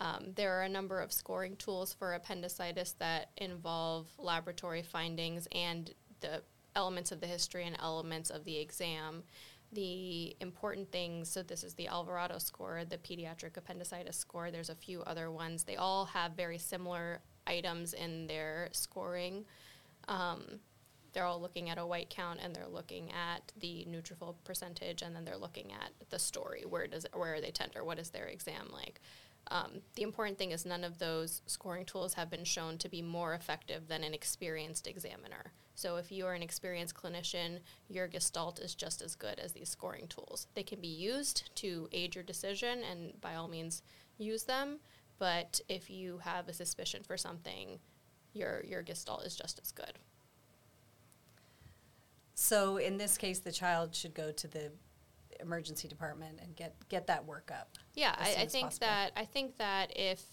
Um, 0.00 0.32
there 0.34 0.58
are 0.58 0.62
a 0.62 0.68
number 0.68 1.00
of 1.00 1.12
scoring 1.12 1.56
tools 1.56 1.92
for 1.92 2.14
appendicitis 2.14 2.92
that 2.98 3.30
involve 3.36 4.06
laboratory 4.18 4.82
findings 4.82 5.46
and 5.52 5.92
the 6.20 6.42
elements 6.74 7.12
of 7.12 7.20
the 7.20 7.26
history 7.26 7.66
and 7.66 7.76
elements 7.80 8.30
of 8.30 8.44
the 8.44 8.56
exam. 8.58 9.22
The 9.72 10.34
important 10.40 10.90
things, 10.90 11.30
so 11.30 11.42
this 11.42 11.62
is 11.62 11.74
the 11.74 11.86
Alvarado 11.88 12.38
score, 12.38 12.82
the 12.88 12.98
pediatric 12.98 13.56
appendicitis 13.56 14.16
score. 14.16 14.50
There's 14.50 14.70
a 14.70 14.74
few 14.74 15.02
other 15.02 15.30
ones. 15.30 15.64
They 15.64 15.76
all 15.76 16.06
have 16.06 16.32
very 16.32 16.58
similar 16.58 17.20
items 17.46 17.92
in 17.92 18.26
their 18.26 18.70
scoring. 18.72 19.44
Um, 20.08 20.60
they're 21.12 21.24
all 21.24 21.40
looking 21.40 21.70
at 21.70 21.78
a 21.78 21.86
white 21.86 22.10
count 22.10 22.40
and 22.42 22.54
they're 22.54 22.68
looking 22.68 23.10
at 23.10 23.52
the 23.58 23.86
neutrophil 23.88 24.34
percentage 24.44 25.02
and 25.02 25.14
then 25.14 25.24
they're 25.24 25.36
looking 25.36 25.72
at 25.72 25.92
the 26.10 26.18
story. 26.18 26.64
Where 26.68 26.86
does 26.86 27.06
where 27.12 27.34
are 27.34 27.40
they 27.40 27.50
tender? 27.50 27.84
What 27.84 27.98
is 27.98 28.10
their 28.10 28.26
exam 28.26 28.68
like? 28.72 29.00
Um, 29.48 29.80
the 29.94 30.02
important 30.02 30.38
thing 30.38 30.52
is 30.52 30.64
none 30.64 30.84
of 30.84 30.98
those 30.98 31.42
scoring 31.46 31.84
tools 31.84 32.14
have 32.14 32.30
been 32.30 32.44
shown 32.44 32.78
to 32.78 32.88
be 32.88 33.02
more 33.02 33.34
effective 33.34 33.88
than 33.88 34.04
an 34.04 34.14
experienced 34.14 34.86
examiner. 34.86 35.52
So 35.74 35.96
if 35.96 36.12
you 36.12 36.26
are 36.26 36.34
an 36.34 36.42
experienced 36.42 36.94
clinician, 36.94 37.60
your 37.88 38.06
gestalt 38.06 38.60
is 38.60 38.74
just 38.74 39.02
as 39.02 39.14
good 39.14 39.38
as 39.38 39.52
these 39.52 39.70
scoring 39.70 40.08
tools. 40.08 40.46
They 40.54 40.62
can 40.62 40.80
be 40.80 40.88
used 40.88 41.50
to 41.56 41.88
aid 41.90 42.14
your 42.14 42.22
decision, 42.22 42.80
and 42.88 43.18
by 43.20 43.34
all 43.34 43.48
means, 43.48 43.82
use 44.18 44.44
them. 44.44 44.78
But 45.18 45.60
if 45.68 45.90
you 45.90 46.18
have 46.18 46.48
a 46.48 46.52
suspicion 46.52 47.02
for 47.02 47.16
something, 47.16 47.78
your 48.32 48.62
your 48.64 48.82
gestalt 48.82 49.24
is 49.24 49.36
just 49.36 49.58
as 49.60 49.72
good. 49.72 49.98
So 52.40 52.78
in 52.78 52.96
this 52.96 53.18
case, 53.18 53.40
the 53.40 53.52
child 53.52 53.94
should 53.94 54.14
go 54.14 54.32
to 54.32 54.48
the 54.48 54.72
emergency 55.40 55.88
department 55.88 56.38
and 56.42 56.56
get 56.56 56.74
get 56.88 57.06
that 57.06 57.26
workup. 57.26 57.66
Yeah, 57.94 58.14
I, 58.18 58.34
I 58.38 58.46
think 58.46 58.68
possible. 58.68 58.86
that 58.86 59.12
I 59.14 59.26
think 59.26 59.58
that 59.58 59.92
if 59.94 60.24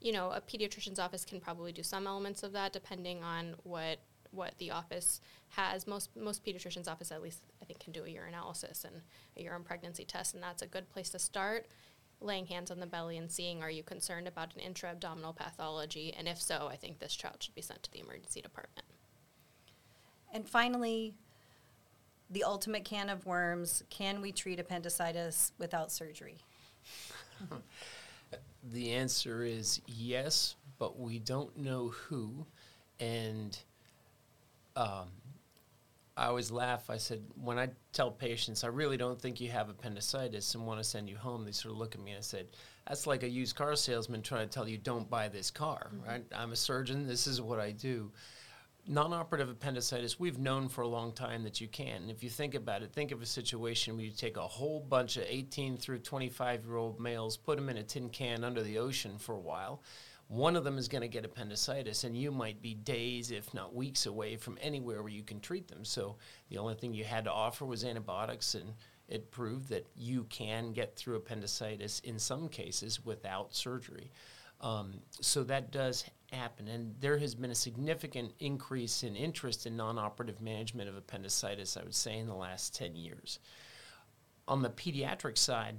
you 0.00 0.12
know 0.12 0.30
a 0.30 0.40
pediatrician's 0.40 1.00
office 1.00 1.24
can 1.24 1.40
probably 1.40 1.72
do 1.72 1.82
some 1.82 2.06
elements 2.06 2.44
of 2.44 2.52
that 2.52 2.72
depending 2.72 3.24
on 3.24 3.56
what 3.64 3.98
what 4.30 4.54
the 4.58 4.70
office 4.70 5.20
has. 5.48 5.88
Most 5.88 6.10
most 6.14 6.44
pediatricians' 6.44 6.86
office 6.86 7.10
at 7.10 7.20
least 7.20 7.40
I 7.60 7.64
think 7.64 7.80
can 7.80 7.92
do 7.92 8.04
a 8.04 8.06
urinalysis 8.06 8.84
and 8.84 9.02
a 9.36 9.42
urine 9.42 9.64
pregnancy 9.64 10.04
test, 10.04 10.34
and 10.34 10.42
that's 10.42 10.62
a 10.62 10.66
good 10.68 10.88
place 10.88 11.10
to 11.10 11.18
start. 11.18 11.66
Laying 12.20 12.46
hands 12.46 12.70
on 12.70 12.78
the 12.78 12.86
belly 12.86 13.16
and 13.16 13.28
seeing 13.28 13.64
are 13.64 13.70
you 13.70 13.82
concerned 13.82 14.28
about 14.28 14.54
an 14.54 14.60
intra-abdominal 14.60 15.32
pathology, 15.32 16.14
and 16.16 16.28
if 16.28 16.40
so, 16.40 16.68
I 16.70 16.76
think 16.76 17.00
this 17.00 17.16
child 17.16 17.42
should 17.42 17.56
be 17.56 17.62
sent 17.62 17.82
to 17.82 17.90
the 17.90 17.98
emergency 17.98 18.40
department. 18.40 18.86
And 20.32 20.48
finally, 20.48 21.14
the 22.30 22.44
ultimate 22.44 22.84
can 22.84 23.08
of 23.08 23.26
worms: 23.26 23.82
Can 23.90 24.20
we 24.20 24.32
treat 24.32 24.60
appendicitis 24.60 25.52
without 25.58 25.90
surgery? 25.92 26.38
The 28.72 28.92
answer 28.92 29.44
is 29.44 29.80
yes, 29.86 30.56
but 30.78 30.98
we 30.98 31.18
don't 31.18 31.56
know 31.56 31.88
who. 31.88 32.46
And 33.00 33.56
um, 34.76 35.08
I 36.16 36.26
always 36.26 36.50
laugh. 36.50 36.90
I 36.90 36.96
said, 36.96 37.22
when 37.40 37.58
I 37.58 37.68
tell 37.92 38.10
patients, 38.10 38.64
I 38.64 38.68
really 38.68 38.96
don't 38.96 39.20
think 39.20 39.40
you 39.40 39.50
have 39.50 39.68
appendicitis 39.68 40.54
and 40.54 40.66
want 40.66 40.80
to 40.80 40.84
send 40.84 41.08
you 41.08 41.16
home, 41.16 41.44
they 41.44 41.52
sort 41.52 41.72
of 41.72 41.78
look 41.78 41.94
at 41.94 42.00
me 42.00 42.12
and 42.12 42.18
I 42.18 42.22
said, 42.22 42.48
that's 42.86 43.06
like 43.06 43.22
a 43.22 43.28
used 43.28 43.54
car 43.54 43.76
salesman 43.76 44.22
trying 44.22 44.48
to 44.48 44.52
tell 44.52 44.68
you, 44.68 44.78
don't 44.78 45.08
buy 45.08 45.28
this 45.28 45.50
car, 45.50 45.90
right? 46.06 46.24
I'm 46.34 46.52
a 46.52 46.56
surgeon. 46.56 47.06
This 47.06 47.26
is 47.26 47.40
what 47.40 47.60
I 47.60 47.70
do. 47.70 48.10
Non 48.90 49.12
operative 49.12 49.50
appendicitis, 49.50 50.18
we've 50.18 50.38
known 50.38 50.66
for 50.66 50.80
a 50.80 50.88
long 50.88 51.12
time 51.12 51.42
that 51.42 51.60
you 51.60 51.68
can. 51.68 52.00
And 52.00 52.10
if 52.10 52.24
you 52.24 52.30
think 52.30 52.54
about 52.54 52.82
it, 52.82 52.90
think 52.90 53.12
of 53.12 53.20
a 53.20 53.26
situation 53.26 53.96
where 53.96 54.06
you 54.06 54.10
take 54.10 54.38
a 54.38 54.46
whole 54.46 54.80
bunch 54.80 55.18
of 55.18 55.24
18 55.28 55.76
through 55.76 55.98
25 55.98 56.64
year 56.64 56.76
old 56.76 56.98
males, 56.98 57.36
put 57.36 57.56
them 57.56 57.68
in 57.68 57.76
a 57.76 57.82
tin 57.82 58.08
can 58.08 58.44
under 58.44 58.62
the 58.62 58.78
ocean 58.78 59.18
for 59.18 59.34
a 59.34 59.40
while. 59.40 59.82
One 60.28 60.56
of 60.56 60.64
them 60.64 60.78
is 60.78 60.88
going 60.88 61.02
to 61.02 61.08
get 61.08 61.26
appendicitis, 61.26 62.04
and 62.04 62.16
you 62.16 62.32
might 62.32 62.62
be 62.62 62.72
days, 62.72 63.30
if 63.30 63.52
not 63.52 63.74
weeks, 63.74 64.06
away 64.06 64.36
from 64.36 64.56
anywhere 64.58 65.02
where 65.02 65.12
you 65.12 65.22
can 65.22 65.40
treat 65.40 65.68
them. 65.68 65.84
So 65.84 66.16
the 66.48 66.56
only 66.56 66.74
thing 66.74 66.94
you 66.94 67.04
had 67.04 67.24
to 67.24 67.32
offer 67.32 67.66
was 67.66 67.84
antibiotics, 67.84 68.54
and 68.54 68.72
it 69.06 69.30
proved 69.30 69.68
that 69.68 69.86
you 69.96 70.24
can 70.30 70.72
get 70.72 70.96
through 70.96 71.16
appendicitis 71.16 72.00
in 72.00 72.18
some 72.18 72.48
cases 72.48 73.04
without 73.04 73.54
surgery. 73.54 74.10
Um, 74.62 75.00
so 75.20 75.44
that 75.44 75.72
does 75.72 76.04
happen, 76.32 76.68
and 76.68 76.94
there 77.00 77.18
has 77.18 77.34
been 77.34 77.50
a 77.50 77.54
significant 77.54 78.32
increase 78.38 79.02
in 79.02 79.16
interest 79.16 79.66
in 79.66 79.76
non-operative 79.76 80.40
management 80.40 80.88
of 80.88 80.96
appendicitis. 80.96 81.76
I 81.76 81.82
would 81.82 81.94
say 81.94 82.18
in 82.18 82.26
the 82.26 82.34
last 82.34 82.74
ten 82.74 82.96
years. 82.96 83.38
On 84.46 84.62
the 84.62 84.70
pediatric 84.70 85.36
side, 85.36 85.76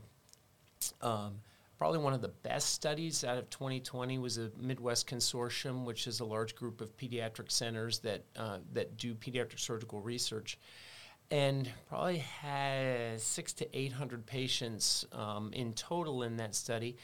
um, 1.01 1.35
probably 1.77 1.99
one 1.99 2.13
of 2.13 2.21
the 2.21 2.27
best 2.27 2.71
studies 2.71 3.23
out 3.23 3.37
of 3.37 3.49
2020 3.49 4.19
was 4.19 4.37
a 4.37 4.51
Midwest 4.59 5.07
Consortium, 5.07 5.85
which 5.85 6.07
is 6.07 6.19
a 6.19 6.25
large 6.25 6.55
group 6.55 6.81
of 6.81 6.95
pediatric 6.97 7.51
centers 7.51 7.99
that 7.99 8.23
uh, 8.37 8.59
that 8.73 8.97
do 8.97 9.15
pediatric 9.15 9.59
surgical 9.59 10.01
research, 10.01 10.57
and 11.31 11.69
probably 11.87 12.17
has 12.17 13.23
six 13.23 13.53
to 13.53 13.77
800 13.77 14.25
patients 14.25 15.05
um, 15.11 15.51
in 15.53 15.73
total 15.73 16.23
in 16.23 16.37
that 16.37 16.55
study 16.55 16.97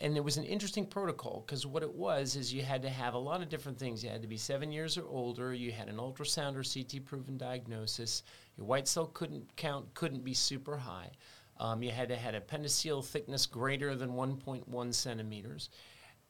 and 0.00 0.16
it 0.16 0.22
was 0.22 0.36
an 0.36 0.44
interesting 0.44 0.86
protocol 0.86 1.42
because 1.44 1.66
what 1.66 1.82
it 1.82 1.92
was 1.92 2.36
is 2.36 2.54
you 2.54 2.62
had 2.62 2.82
to 2.82 2.90
have 2.90 3.14
a 3.14 3.18
lot 3.18 3.42
of 3.42 3.48
different 3.48 3.78
things. 3.78 4.04
You 4.04 4.10
had 4.10 4.22
to 4.22 4.28
be 4.28 4.36
seven 4.36 4.70
years 4.70 4.96
or 4.96 5.06
older. 5.08 5.52
You 5.52 5.72
had 5.72 5.88
an 5.88 5.96
ultrasound 5.96 6.54
or 6.54 6.62
CT 6.62 7.04
proven 7.04 7.36
diagnosis. 7.36 8.22
Your 8.56 8.66
white 8.66 8.86
cell 8.86 9.06
couldn't 9.06 9.56
count 9.56 9.92
couldn't 9.94 10.24
be 10.24 10.34
super 10.34 10.76
high. 10.76 11.10
Um, 11.58 11.82
you 11.82 11.90
had 11.90 12.08
to 12.10 12.16
have 12.16 12.34
appendiceal 12.34 13.04
thickness 13.04 13.46
greater 13.46 13.96
than 13.96 14.10
1.1 14.10 14.94
centimeters. 14.94 15.70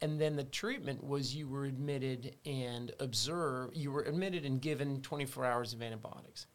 And 0.01 0.19
then 0.19 0.37
the 0.37 0.45
treatment 0.45 1.05
was 1.05 1.35
you 1.35 1.49
were 1.49 1.67
admitted 1.67 2.37
and 2.47 2.93
observed, 3.01 3.77
you 3.77 3.91
were 3.91 4.03
admitted 4.03 4.47
and 4.47 4.63
given 4.63 5.03
24 5.03 5.45
hours 5.45 5.75
of 5.75 5.83
antibiotics. 5.83 6.47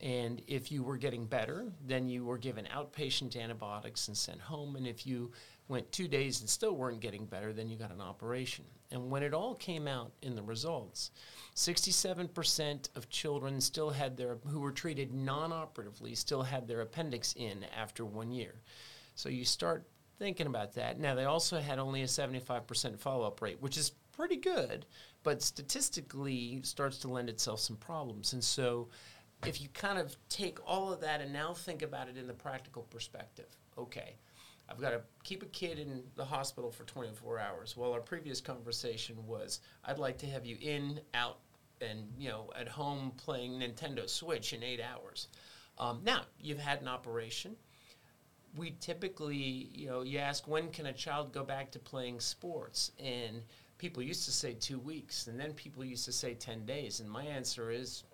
And 0.00 0.42
if 0.46 0.72
you 0.72 0.82
were 0.82 0.96
getting 0.96 1.26
better, 1.26 1.72
then 1.86 2.08
you 2.08 2.24
were 2.24 2.38
given 2.38 2.66
outpatient 2.66 3.40
antibiotics 3.40 4.08
and 4.08 4.16
sent 4.16 4.40
home. 4.40 4.76
And 4.76 4.86
if 4.86 5.06
you 5.06 5.32
went 5.68 5.90
two 5.90 6.08
days 6.08 6.40
and 6.40 6.48
still 6.48 6.76
weren't 6.76 7.00
getting 7.00 7.26
better, 7.26 7.52
then 7.52 7.68
you 7.68 7.76
got 7.76 7.90
an 7.90 8.00
operation. 8.00 8.64
And 8.90 9.10
when 9.10 9.22
it 9.22 9.34
all 9.34 9.54
came 9.54 9.88
out 9.88 10.12
in 10.22 10.36
the 10.36 10.42
results, 10.42 11.10
67% 11.56 12.88
of 12.94 13.08
children 13.08 13.60
still 13.60 13.90
had 13.90 14.16
their, 14.16 14.38
who 14.46 14.60
were 14.60 14.72
treated 14.72 15.12
non 15.12 15.52
operatively, 15.52 16.14
still 16.14 16.42
had 16.42 16.68
their 16.68 16.82
appendix 16.82 17.34
in 17.36 17.64
after 17.76 18.04
one 18.04 18.30
year. 18.30 18.54
So 19.14 19.28
you 19.28 19.44
start 19.44 19.86
thinking 20.18 20.46
about 20.46 20.74
that. 20.74 21.00
Now, 21.00 21.14
they 21.14 21.24
also 21.24 21.60
had 21.60 21.78
only 21.78 22.02
a 22.02 22.06
75% 22.06 22.98
follow 22.98 23.26
up 23.26 23.42
rate, 23.42 23.60
which 23.60 23.76
is 23.76 23.92
pretty 24.12 24.36
good, 24.36 24.86
but 25.22 25.42
statistically 25.42 26.60
starts 26.62 26.98
to 26.98 27.08
lend 27.08 27.28
itself 27.28 27.60
some 27.60 27.76
problems. 27.76 28.32
And 28.32 28.42
so 28.42 28.88
if 29.44 29.60
you 29.60 29.68
kind 29.70 29.98
of 29.98 30.16
take 30.28 30.58
all 30.66 30.92
of 30.92 31.00
that 31.00 31.20
and 31.20 31.32
now 31.32 31.52
think 31.52 31.82
about 31.82 32.08
it 32.08 32.16
in 32.16 32.26
the 32.26 32.32
practical 32.32 32.82
perspective, 32.84 33.56
okay, 33.76 34.16
I've 34.68 34.80
got 34.80 34.90
to 34.90 35.00
keep 35.22 35.42
a 35.42 35.46
kid 35.46 35.78
in 35.78 36.02
the 36.16 36.24
hospital 36.24 36.70
for 36.70 36.84
24 36.84 37.38
hours. 37.38 37.76
Well, 37.76 37.92
our 37.92 38.00
previous 38.00 38.40
conversation 38.40 39.16
was 39.26 39.60
I'd 39.84 39.98
like 39.98 40.18
to 40.18 40.26
have 40.26 40.44
you 40.44 40.56
in, 40.60 41.00
out, 41.14 41.38
and 41.80 42.10
you 42.18 42.30
know 42.30 42.50
at 42.58 42.68
home 42.68 43.12
playing 43.16 43.60
Nintendo 43.60 44.08
Switch 44.08 44.52
in 44.52 44.62
eight 44.62 44.80
hours. 44.80 45.28
Um, 45.78 46.00
now 46.04 46.22
you've 46.40 46.58
had 46.58 46.80
an 46.80 46.88
operation. 46.88 47.54
We 48.56 48.74
typically, 48.80 49.68
you 49.74 49.88
know, 49.88 50.00
you 50.02 50.18
ask 50.18 50.48
when 50.48 50.70
can 50.70 50.86
a 50.86 50.92
child 50.92 51.32
go 51.32 51.44
back 51.44 51.70
to 51.72 51.78
playing 51.78 52.20
sports, 52.20 52.92
and 52.98 53.42
people 53.76 54.02
used 54.02 54.24
to 54.24 54.32
say 54.32 54.54
two 54.54 54.78
weeks, 54.78 55.26
and 55.26 55.38
then 55.38 55.52
people 55.52 55.84
used 55.84 56.06
to 56.06 56.12
say 56.12 56.32
10 56.32 56.64
days, 56.64 57.00
and 57.00 57.10
my 57.10 57.24
answer 57.24 57.70
is 57.70 58.04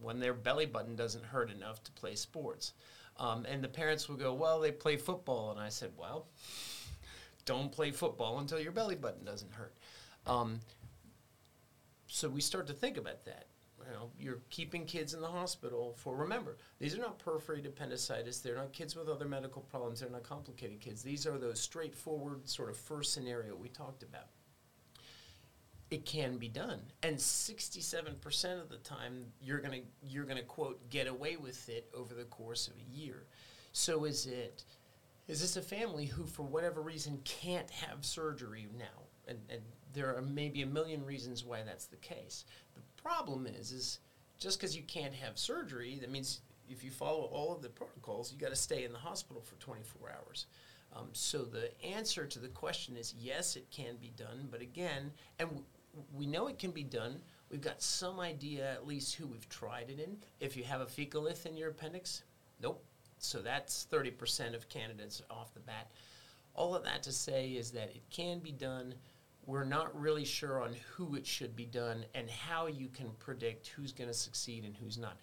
when 0.00 0.20
their 0.20 0.34
belly 0.34 0.66
button 0.66 0.94
doesn't 0.94 1.24
hurt 1.24 1.50
enough 1.50 1.82
to 1.84 1.92
play 1.92 2.14
sports. 2.14 2.74
Um, 3.18 3.44
and 3.46 3.62
the 3.62 3.68
parents 3.68 4.08
will 4.08 4.16
go, 4.16 4.32
well, 4.32 4.60
they 4.60 4.72
play 4.72 4.96
football. 4.96 5.50
And 5.50 5.60
I 5.60 5.68
said, 5.68 5.90
well, 5.96 6.26
don't 7.44 7.70
play 7.70 7.90
football 7.90 8.38
until 8.38 8.60
your 8.60 8.72
belly 8.72 8.96
button 8.96 9.24
doesn't 9.24 9.52
hurt. 9.52 9.74
Um, 10.26 10.60
so 12.06 12.28
we 12.28 12.40
start 12.40 12.66
to 12.68 12.72
think 12.72 12.96
about 12.96 13.24
that. 13.24 13.46
You 13.78 13.92
know, 13.92 14.10
you're 14.18 14.38
keeping 14.50 14.86
kids 14.86 15.12
in 15.12 15.20
the 15.20 15.28
hospital 15.28 15.94
for, 15.96 16.14
remember, 16.14 16.56
these 16.78 16.94
are 16.96 17.00
not 17.00 17.18
perforated 17.18 17.66
appendicitis. 17.66 18.38
They're 18.38 18.56
not 18.56 18.72
kids 18.72 18.94
with 18.94 19.08
other 19.08 19.26
medical 19.26 19.62
problems. 19.62 20.00
They're 20.00 20.10
not 20.10 20.22
complicated 20.22 20.80
kids. 20.80 21.02
These 21.02 21.26
are 21.26 21.36
those 21.36 21.60
straightforward 21.60 22.48
sort 22.48 22.70
of 22.70 22.76
first 22.76 23.12
scenario 23.12 23.56
we 23.56 23.68
talked 23.68 24.04
about 24.04 24.26
it 25.92 26.06
can 26.06 26.38
be 26.38 26.48
done. 26.48 26.80
And 27.02 27.16
67% 27.16 28.62
of 28.62 28.70
the 28.70 28.78
time 28.78 29.26
you're 29.42 29.60
going 29.60 29.82
to 29.82 29.86
you're 30.02 30.24
going 30.24 30.38
to 30.38 30.42
quote 30.42 30.88
get 30.88 31.06
away 31.06 31.36
with 31.36 31.68
it 31.68 31.86
over 31.94 32.14
the 32.14 32.24
course 32.24 32.66
of 32.66 32.74
a 32.76 32.96
year. 32.96 33.26
So 33.72 34.04
is 34.04 34.26
it 34.26 34.64
is 35.28 35.42
this 35.42 35.56
a 35.56 35.62
family 35.62 36.06
who 36.06 36.24
for 36.24 36.44
whatever 36.44 36.80
reason 36.80 37.20
can't 37.24 37.70
have 37.70 38.04
surgery 38.06 38.66
now? 38.78 39.04
And, 39.28 39.38
and 39.50 39.60
there 39.92 40.16
are 40.16 40.22
maybe 40.22 40.62
a 40.62 40.66
million 40.66 41.04
reasons 41.04 41.44
why 41.44 41.62
that's 41.62 41.86
the 41.86 41.96
case. 41.96 42.46
The 42.74 43.02
problem 43.02 43.46
is 43.46 43.70
is 43.70 43.98
just 44.38 44.58
because 44.58 44.74
you 44.74 44.82
can't 44.84 45.14
have 45.14 45.38
surgery 45.38 45.98
that 46.00 46.10
means 46.10 46.40
if 46.70 46.82
you 46.82 46.90
follow 46.90 47.24
all 47.24 47.54
of 47.54 47.60
the 47.60 47.68
protocols 47.68 48.32
you 48.32 48.38
got 48.38 48.48
to 48.48 48.56
stay 48.56 48.84
in 48.84 48.92
the 48.92 48.98
hospital 48.98 49.42
for 49.42 49.56
24 49.56 50.10
hours. 50.10 50.46
Um, 50.94 51.08
so 51.12 51.42
the 51.42 51.70
answer 51.84 52.26
to 52.26 52.38
the 52.38 52.48
question 52.48 52.96
is 52.96 53.14
yes, 53.18 53.56
it 53.56 53.70
can 53.70 53.96
be 54.00 54.12
done, 54.16 54.48
but 54.50 54.60
again, 54.60 55.12
and 55.38 55.62
we 56.12 56.26
know 56.26 56.48
it 56.48 56.58
can 56.58 56.70
be 56.70 56.84
done. 56.84 57.20
We've 57.50 57.60
got 57.60 57.82
some 57.82 58.20
idea, 58.20 58.70
at 58.72 58.86
least, 58.86 59.14
who 59.14 59.26
we've 59.26 59.48
tried 59.48 59.90
it 59.90 60.00
in. 60.00 60.16
If 60.40 60.56
you 60.56 60.64
have 60.64 60.80
a 60.80 60.86
fecalith 60.86 61.46
in 61.46 61.56
your 61.56 61.70
appendix, 61.70 62.24
nope. 62.60 62.84
So 63.18 63.40
that's 63.40 63.86
30% 63.92 64.54
of 64.54 64.68
candidates 64.68 65.22
off 65.30 65.54
the 65.54 65.60
bat. 65.60 65.90
All 66.54 66.74
of 66.74 66.84
that 66.84 67.02
to 67.04 67.12
say 67.12 67.50
is 67.50 67.70
that 67.72 67.90
it 67.90 68.02
can 68.10 68.40
be 68.40 68.52
done. 68.52 68.94
We're 69.46 69.64
not 69.64 69.98
really 69.98 70.24
sure 70.24 70.62
on 70.62 70.74
who 70.94 71.14
it 71.14 71.26
should 71.26 71.54
be 71.54 71.66
done 71.66 72.04
and 72.14 72.28
how 72.30 72.66
you 72.66 72.88
can 72.88 73.10
predict 73.18 73.68
who's 73.68 73.92
going 73.92 74.08
to 74.08 74.14
succeed 74.14 74.64
and 74.64 74.76
who's 74.76 74.98
not. 74.98 75.18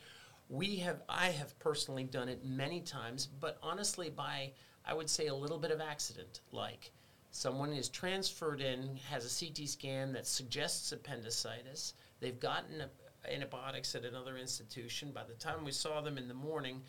We 0.49 0.77
have, 0.77 1.01
I 1.07 1.27
have 1.27 1.57
personally 1.59 2.03
done 2.03 2.29
it 2.29 2.45
many 2.45 2.81
times, 2.81 3.27
but 3.39 3.57
honestly, 3.61 4.09
by 4.09 4.51
I 4.85 4.93
would 4.93 5.09
say 5.09 5.27
a 5.27 5.35
little 5.35 5.59
bit 5.59 5.71
of 5.71 5.81
accident, 5.81 6.41
like 6.51 6.91
Someone 7.31 7.73
is 7.73 7.89
transferred 7.89 8.61
in, 8.61 8.97
has 9.09 9.25
a 9.25 9.45
CT 9.45 9.67
scan 9.69 10.13
that 10.13 10.27
suggests 10.27 10.91
appendicitis. 10.91 11.93
They've 12.19 12.39
gotten 12.39 12.83
antibiotics 13.29 13.95
at 13.95 14.05
another 14.05 14.37
institution. 14.37 15.11
By 15.11 15.23
the 15.23 15.33
time 15.33 15.63
we 15.63 15.71
saw 15.71 16.01
them 16.01 16.17
in 16.17 16.27
the 16.27 16.33
morning, 16.33 16.81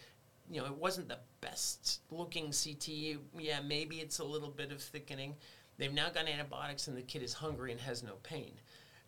you 0.51 0.61
know, 0.61 0.67
it 0.67 0.77
wasn't 0.77 1.09
the 1.09 1.19
best 1.41 2.01
looking 2.11 2.53
CT. 2.53 3.19
Yeah, 3.39 3.61
maybe 3.61 3.97
it's 3.97 4.19
a 4.19 4.25
little 4.25 4.49
bit 4.51 4.73
of 4.73 4.81
thickening. 4.81 5.37
They've 5.79 5.93
now 5.93 6.11
got 6.11 6.29
antibiotics 6.29 6.89
and 6.89 6.97
the 6.97 7.03
kid 7.03 7.23
is 7.23 7.33
hungry 7.33 7.73
and 7.73 7.81
has 7.81 8.03
no 8.03 8.15
pain. 8.23 8.53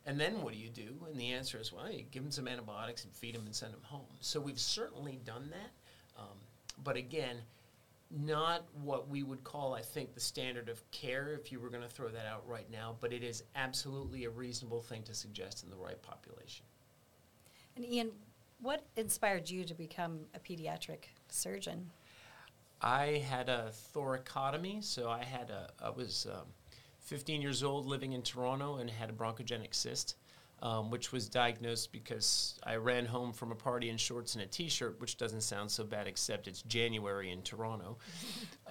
And 0.04 0.20
then 0.20 0.42
what 0.42 0.52
do 0.52 0.58
you 0.58 0.68
do? 0.68 0.94
And 1.08 1.18
the 1.18 1.32
answer 1.32 1.58
is, 1.58 1.72
well, 1.72 1.90
you 1.90 2.04
give 2.10 2.22
them 2.22 2.32
some 2.32 2.48
antibiotics 2.48 3.04
and 3.04 3.12
feed 3.14 3.34
them 3.34 3.46
and 3.46 3.54
send 3.54 3.72
them 3.72 3.82
home. 3.82 4.06
So 4.20 4.40
we've 4.40 4.58
certainly 4.58 5.20
done 5.24 5.50
that. 5.50 6.20
Um, 6.20 6.38
but 6.82 6.96
again, 6.96 7.36
not 8.12 8.64
what 8.82 9.08
we 9.08 9.22
would 9.22 9.42
call, 9.44 9.74
I 9.74 9.80
think, 9.80 10.14
the 10.14 10.20
standard 10.20 10.68
of 10.68 10.88
care 10.90 11.32
if 11.32 11.50
you 11.50 11.60
were 11.60 11.70
going 11.70 11.82
to 11.82 11.88
throw 11.88 12.08
that 12.08 12.26
out 12.26 12.46
right 12.46 12.70
now, 12.70 12.96
but 13.00 13.12
it 13.12 13.22
is 13.22 13.44
absolutely 13.56 14.24
a 14.24 14.30
reasonable 14.30 14.82
thing 14.82 15.02
to 15.04 15.14
suggest 15.14 15.64
in 15.64 15.70
the 15.70 15.76
right 15.76 16.00
population. 16.02 16.64
And 17.76 17.84
Ian, 17.84 18.10
what 18.60 18.84
inspired 18.96 19.48
you 19.48 19.64
to 19.64 19.74
become 19.74 20.20
a 20.34 20.38
pediatric 20.38 21.04
surgeon? 21.28 21.90
I 22.80 23.22
had 23.28 23.48
a 23.48 23.72
thoracotomy, 23.94 24.82
so 24.82 25.08
I 25.08 25.22
had 25.22 25.50
a 25.50 25.70
I 25.82 25.90
was 25.90 26.26
um, 26.30 26.46
15 27.00 27.40
years 27.40 27.62
old 27.62 27.86
living 27.86 28.12
in 28.12 28.22
Toronto 28.22 28.76
and 28.76 28.90
had 28.90 29.08
a 29.08 29.12
bronchogenic 29.12 29.74
cyst 29.74 30.16
um, 30.62 30.90
which 30.90 31.10
was 31.10 31.28
diagnosed 31.28 31.90
because 31.90 32.58
I 32.64 32.76
ran 32.76 33.04
home 33.04 33.32
from 33.32 33.50
a 33.50 33.54
party 33.56 33.90
in 33.90 33.96
shorts 33.96 34.36
and 34.36 34.44
a 34.44 34.46
t-shirt, 34.46 35.00
which 35.00 35.16
doesn't 35.16 35.40
sound 35.40 35.68
so 35.72 35.82
bad, 35.82 36.06
except 36.06 36.46
it's 36.46 36.62
January 36.62 37.30
in 37.30 37.42
Toronto. 37.42 37.98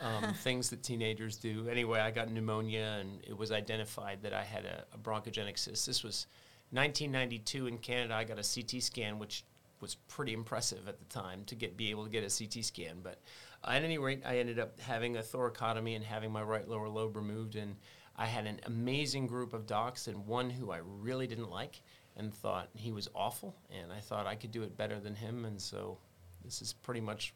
Um, 0.01 0.33
things 0.33 0.71
that 0.71 0.81
teenagers 0.81 1.37
do. 1.37 1.67
Anyway, 1.69 1.99
I 1.99 2.09
got 2.09 2.31
pneumonia, 2.31 2.97
and 2.99 3.19
it 3.23 3.37
was 3.37 3.51
identified 3.51 4.23
that 4.23 4.33
I 4.33 4.43
had 4.43 4.65
a, 4.65 4.83
a 4.91 4.97
bronchogenic 4.97 5.59
cyst. 5.59 5.85
This 5.85 6.03
was 6.03 6.25
1992 6.71 7.67
in 7.67 7.77
Canada. 7.77 8.15
I 8.15 8.23
got 8.23 8.39
a 8.39 8.43
CT 8.43 8.81
scan, 8.81 9.19
which 9.19 9.43
was 9.79 9.93
pretty 10.07 10.33
impressive 10.33 10.87
at 10.87 10.97
the 10.97 11.05
time 11.05 11.43
to 11.45 11.55
get 11.55 11.77
be 11.77 11.91
able 11.91 12.03
to 12.03 12.09
get 12.09 12.23
a 12.23 12.35
CT 12.35 12.65
scan. 12.65 13.01
But 13.03 13.19
at 13.63 13.83
any 13.83 13.99
rate, 13.99 14.23
I 14.25 14.39
ended 14.39 14.57
up 14.57 14.79
having 14.79 15.17
a 15.17 15.21
thoracotomy 15.21 15.95
and 15.95 16.03
having 16.03 16.31
my 16.31 16.41
right 16.41 16.67
lower 16.67 16.89
lobe 16.89 17.15
removed 17.15 17.55
and 17.55 17.75
I 18.15 18.25
had 18.25 18.45
an 18.45 18.59
amazing 18.65 19.27
group 19.27 19.53
of 19.53 19.65
docs 19.65 20.07
and 20.07 20.27
one 20.27 20.49
who 20.49 20.71
I 20.71 20.79
really 20.83 21.27
didn't 21.27 21.49
like 21.49 21.81
and 22.17 22.33
thought 22.33 22.69
he 22.75 22.91
was 22.91 23.09
awful, 23.15 23.55
and 23.71 23.91
I 23.91 23.99
thought 23.99 24.27
I 24.27 24.35
could 24.35 24.51
do 24.51 24.63
it 24.63 24.77
better 24.77 24.99
than 24.99 25.15
him, 25.15 25.45
and 25.45 25.59
so 25.59 25.97
this 26.43 26.61
is 26.61 26.73
pretty 26.73 27.01
much. 27.01 27.33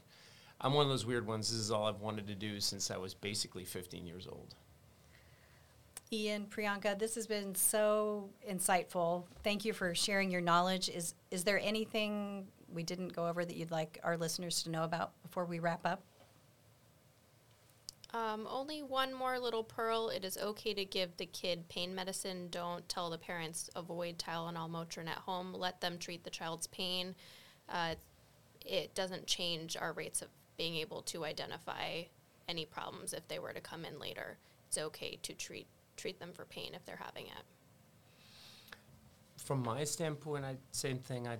I'm 0.61 0.73
one 0.73 0.85
of 0.85 0.89
those 0.89 1.05
weird 1.05 1.27
ones. 1.27 1.49
This 1.49 1.59
is 1.59 1.71
all 1.71 1.85
I've 1.85 2.01
wanted 2.01 2.27
to 2.27 2.35
do 2.35 2.59
since 2.59 2.91
I 2.91 2.97
was 2.97 3.13
basically 3.13 3.65
15 3.65 4.05
years 4.05 4.27
old. 4.27 4.55
Ian, 6.11 6.45
Priyanka, 6.45 6.97
this 6.97 7.15
has 7.15 7.27
been 7.27 7.55
so 7.55 8.29
insightful. 8.49 9.25
Thank 9.43 9.65
you 9.65 9.73
for 9.73 9.95
sharing 9.95 10.29
your 10.29 10.41
knowledge. 10.41 10.87
Is 10.87 11.15
is 11.31 11.43
there 11.43 11.59
anything 11.59 12.47
we 12.71 12.83
didn't 12.83 13.09
go 13.09 13.27
over 13.27 13.43
that 13.43 13.55
you'd 13.55 13.71
like 13.71 13.99
our 14.03 14.15
listeners 14.15 14.63
to 14.63 14.69
know 14.69 14.83
about 14.83 15.11
before 15.23 15.45
we 15.45 15.59
wrap 15.59 15.85
up? 15.85 16.03
Um, 18.15 18.47
only 18.49 18.81
one 18.81 19.13
more 19.13 19.37
little 19.37 19.63
pearl. 19.63 20.07
It 20.07 20.23
is 20.23 20.37
okay 20.37 20.73
to 20.73 20.85
give 20.85 21.17
the 21.17 21.25
kid 21.25 21.67
pain 21.67 21.93
medicine. 21.93 22.47
Don't 22.49 22.87
tell 22.87 23.09
the 23.09 23.17
parents 23.17 23.69
avoid 23.75 24.17
Tylenol, 24.17 24.69
Motrin 24.69 25.09
at 25.09 25.17
home. 25.17 25.53
Let 25.53 25.81
them 25.81 25.97
treat 25.97 26.23
the 26.23 26.29
child's 26.29 26.67
pain. 26.67 27.13
Uh, 27.67 27.95
it 28.65 28.95
doesn't 28.95 29.27
change 29.27 29.75
our 29.75 29.91
rates 29.91 30.21
of 30.21 30.29
being 30.55 30.77
able 30.77 31.01
to 31.01 31.25
identify 31.25 32.03
any 32.47 32.63
problems 32.63 33.11
if 33.11 33.27
they 33.27 33.37
were 33.37 33.51
to 33.51 33.59
come 33.59 33.83
in 33.83 33.99
later. 33.99 34.37
It's 34.69 34.77
okay 34.77 35.19
to 35.21 35.33
treat 35.33 35.67
treat 35.97 36.17
them 36.17 36.31
for 36.33 36.45
pain 36.45 36.71
if 36.73 36.85
they're 36.85 37.01
having 37.03 37.25
it. 37.25 37.43
From 39.35 39.61
my 39.61 39.83
standpoint, 39.83 40.45
I 40.45 40.55
same 40.71 40.99
thing. 40.99 41.27
I 41.27 41.37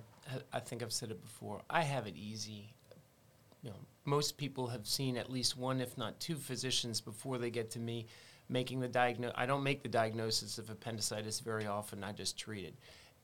I 0.52 0.60
think 0.60 0.82
I've 0.82 0.92
said 0.92 1.10
it 1.10 1.22
before. 1.22 1.62
I 1.70 1.80
have 1.82 2.06
it 2.06 2.16
easy. 2.16 2.74
You 3.62 3.70
know, 3.70 3.76
most 4.04 4.36
people 4.36 4.68
have 4.68 4.86
seen 4.86 5.16
at 5.16 5.30
least 5.30 5.56
one, 5.56 5.80
if 5.80 5.98
not 5.98 6.20
two, 6.20 6.36
physicians 6.36 7.00
before 7.00 7.38
they 7.38 7.50
get 7.50 7.70
to 7.72 7.78
me 7.78 8.06
making 8.48 8.80
the 8.80 8.88
diagnosis. 8.88 9.34
I 9.36 9.46
don't 9.46 9.62
make 9.62 9.82
the 9.82 9.88
diagnosis 9.88 10.58
of 10.58 10.70
appendicitis 10.70 11.40
very 11.40 11.66
often, 11.66 12.04
I 12.04 12.12
just 12.12 12.38
treat 12.38 12.64
it. 12.64 12.74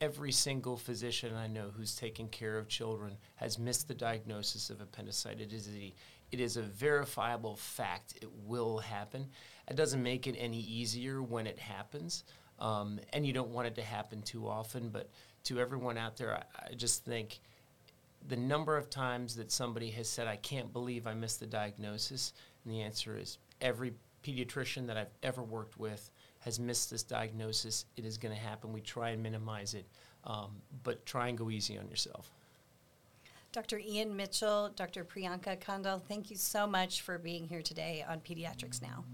Every 0.00 0.32
single 0.32 0.76
physician 0.76 1.36
I 1.36 1.46
know 1.46 1.70
who's 1.76 1.94
taking 1.94 2.28
care 2.28 2.58
of 2.58 2.66
children 2.66 3.16
has 3.36 3.58
missed 3.58 3.86
the 3.86 3.94
diagnosis 3.94 4.68
of 4.68 4.80
appendicitis. 4.80 5.68
It 6.32 6.40
is 6.40 6.56
a, 6.56 6.62
verifiable 6.62 7.54
fact. 7.54 8.14
It 8.20 8.28
will 8.44 8.78
happen. 8.78 9.28
It 9.68 9.76
doesn't 9.76 10.02
make 10.02 10.26
it 10.26 10.34
any 10.36 10.58
easier 10.58 11.22
when 11.22 11.46
it 11.46 11.58
happens, 11.58 12.24
um, 12.58 12.98
and 13.12 13.24
you 13.24 13.32
don't 13.32 13.50
want 13.50 13.68
it 13.68 13.76
to 13.76 13.82
happen 13.82 14.22
too 14.22 14.48
often. 14.48 14.88
But 14.88 15.10
to 15.44 15.60
everyone 15.60 15.98
out 15.98 16.16
there, 16.16 16.34
I, 16.34 16.70
I 16.70 16.74
just 16.74 17.04
think 17.04 17.40
the 18.28 18.36
number 18.36 18.76
of 18.76 18.90
times 18.90 19.36
that 19.36 19.50
somebody 19.50 19.90
has 19.90 20.08
said, 20.08 20.26
I 20.26 20.36
can't 20.36 20.72
believe 20.72 21.06
I 21.06 21.14
missed 21.14 21.40
the 21.40 21.46
diagnosis, 21.46 22.32
and 22.64 22.72
the 22.72 22.82
answer 22.82 23.16
is 23.16 23.38
every 23.60 23.92
pediatrician 24.22 24.86
that 24.86 24.96
I've 24.96 25.12
ever 25.22 25.42
worked 25.42 25.78
with 25.78 26.10
has 26.40 26.58
missed 26.60 26.90
this 26.90 27.02
diagnosis. 27.02 27.86
It 27.96 28.04
is 28.04 28.18
going 28.18 28.34
to 28.34 28.40
happen. 28.40 28.72
We 28.72 28.80
try 28.80 29.10
and 29.10 29.22
minimize 29.22 29.74
it, 29.74 29.86
um, 30.24 30.50
but 30.82 31.04
try 31.06 31.28
and 31.28 31.38
go 31.38 31.50
easy 31.50 31.78
on 31.78 31.88
yourself. 31.88 32.30
Dr. 33.52 33.78
Ian 33.78 34.16
Mitchell, 34.16 34.70
Dr. 34.76 35.04
Priyanka 35.04 35.60
Kandhal, 35.60 36.00
thank 36.08 36.30
you 36.30 36.36
so 36.36 36.66
much 36.66 37.02
for 37.02 37.18
being 37.18 37.46
here 37.46 37.60
today 37.60 38.04
on 38.08 38.20
Pediatrics 38.20 38.80
Now. 38.80 39.04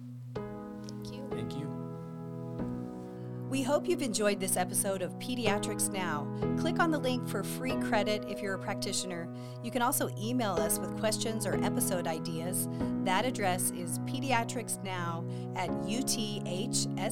We 3.48 3.62
hope 3.62 3.88
you've 3.88 4.02
enjoyed 4.02 4.40
this 4.40 4.58
episode 4.58 5.00
of 5.00 5.18
Pediatrics 5.18 5.90
Now. 5.90 6.28
Click 6.58 6.78
on 6.78 6.90
the 6.90 6.98
link 6.98 7.26
for 7.26 7.42
free 7.42 7.76
credit 7.76 8.26
if 8.28 8.42
you're 8.42 8.56
a 8.56 8.58
practitioner. 8.58 9.26
You 9.62 9.70
can 9.70 9.80
also 9.80 10.10
email 10.20 10.52
us 10.52 10.78
with 10.78 10.98
questions 10.98 11.46
or 11.46 11.54
episode 11.64 12.06
ideas. 12.06 12.68
That 13.04 13.24
address 13.24 13.70
is 13.70 14.00
pediatricsnow 14.00 15.56
at 15.56 15.70
uthscsa.edu. 15.70 17.08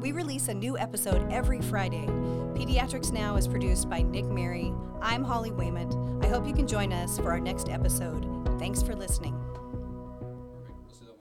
We 0.00 0.12
release 0.12 0.46
a 0.46 0.54
new 0.54 0.78
episode 0.78 1.32
every 1.32 1.60
Friday. 1.60 2.06
Pediatrics 2.54 3.12
Now 3.12 3.34
is 3.34 3.48
produced 3.48 3.90
by 3.90 4.02
Nick 4.02 4.26
Mary. 4.26 4.72
I'm 5.00 5.24
Holly 5.24 5.50
Wayment. 5.50 6.24
I 6.24 6.28
hope 6.28 6.46
you 6.46 6.54
can 6.54 6.68
join 6.68 6.92
us 6.92 7.18
for 7.18 7.32
our 7.32 7.40
next 7.40 7.68
episode. 7.68 8.28
Thanks 8.60 8.80
for 8.80 8.94
listening. 8.94 9.41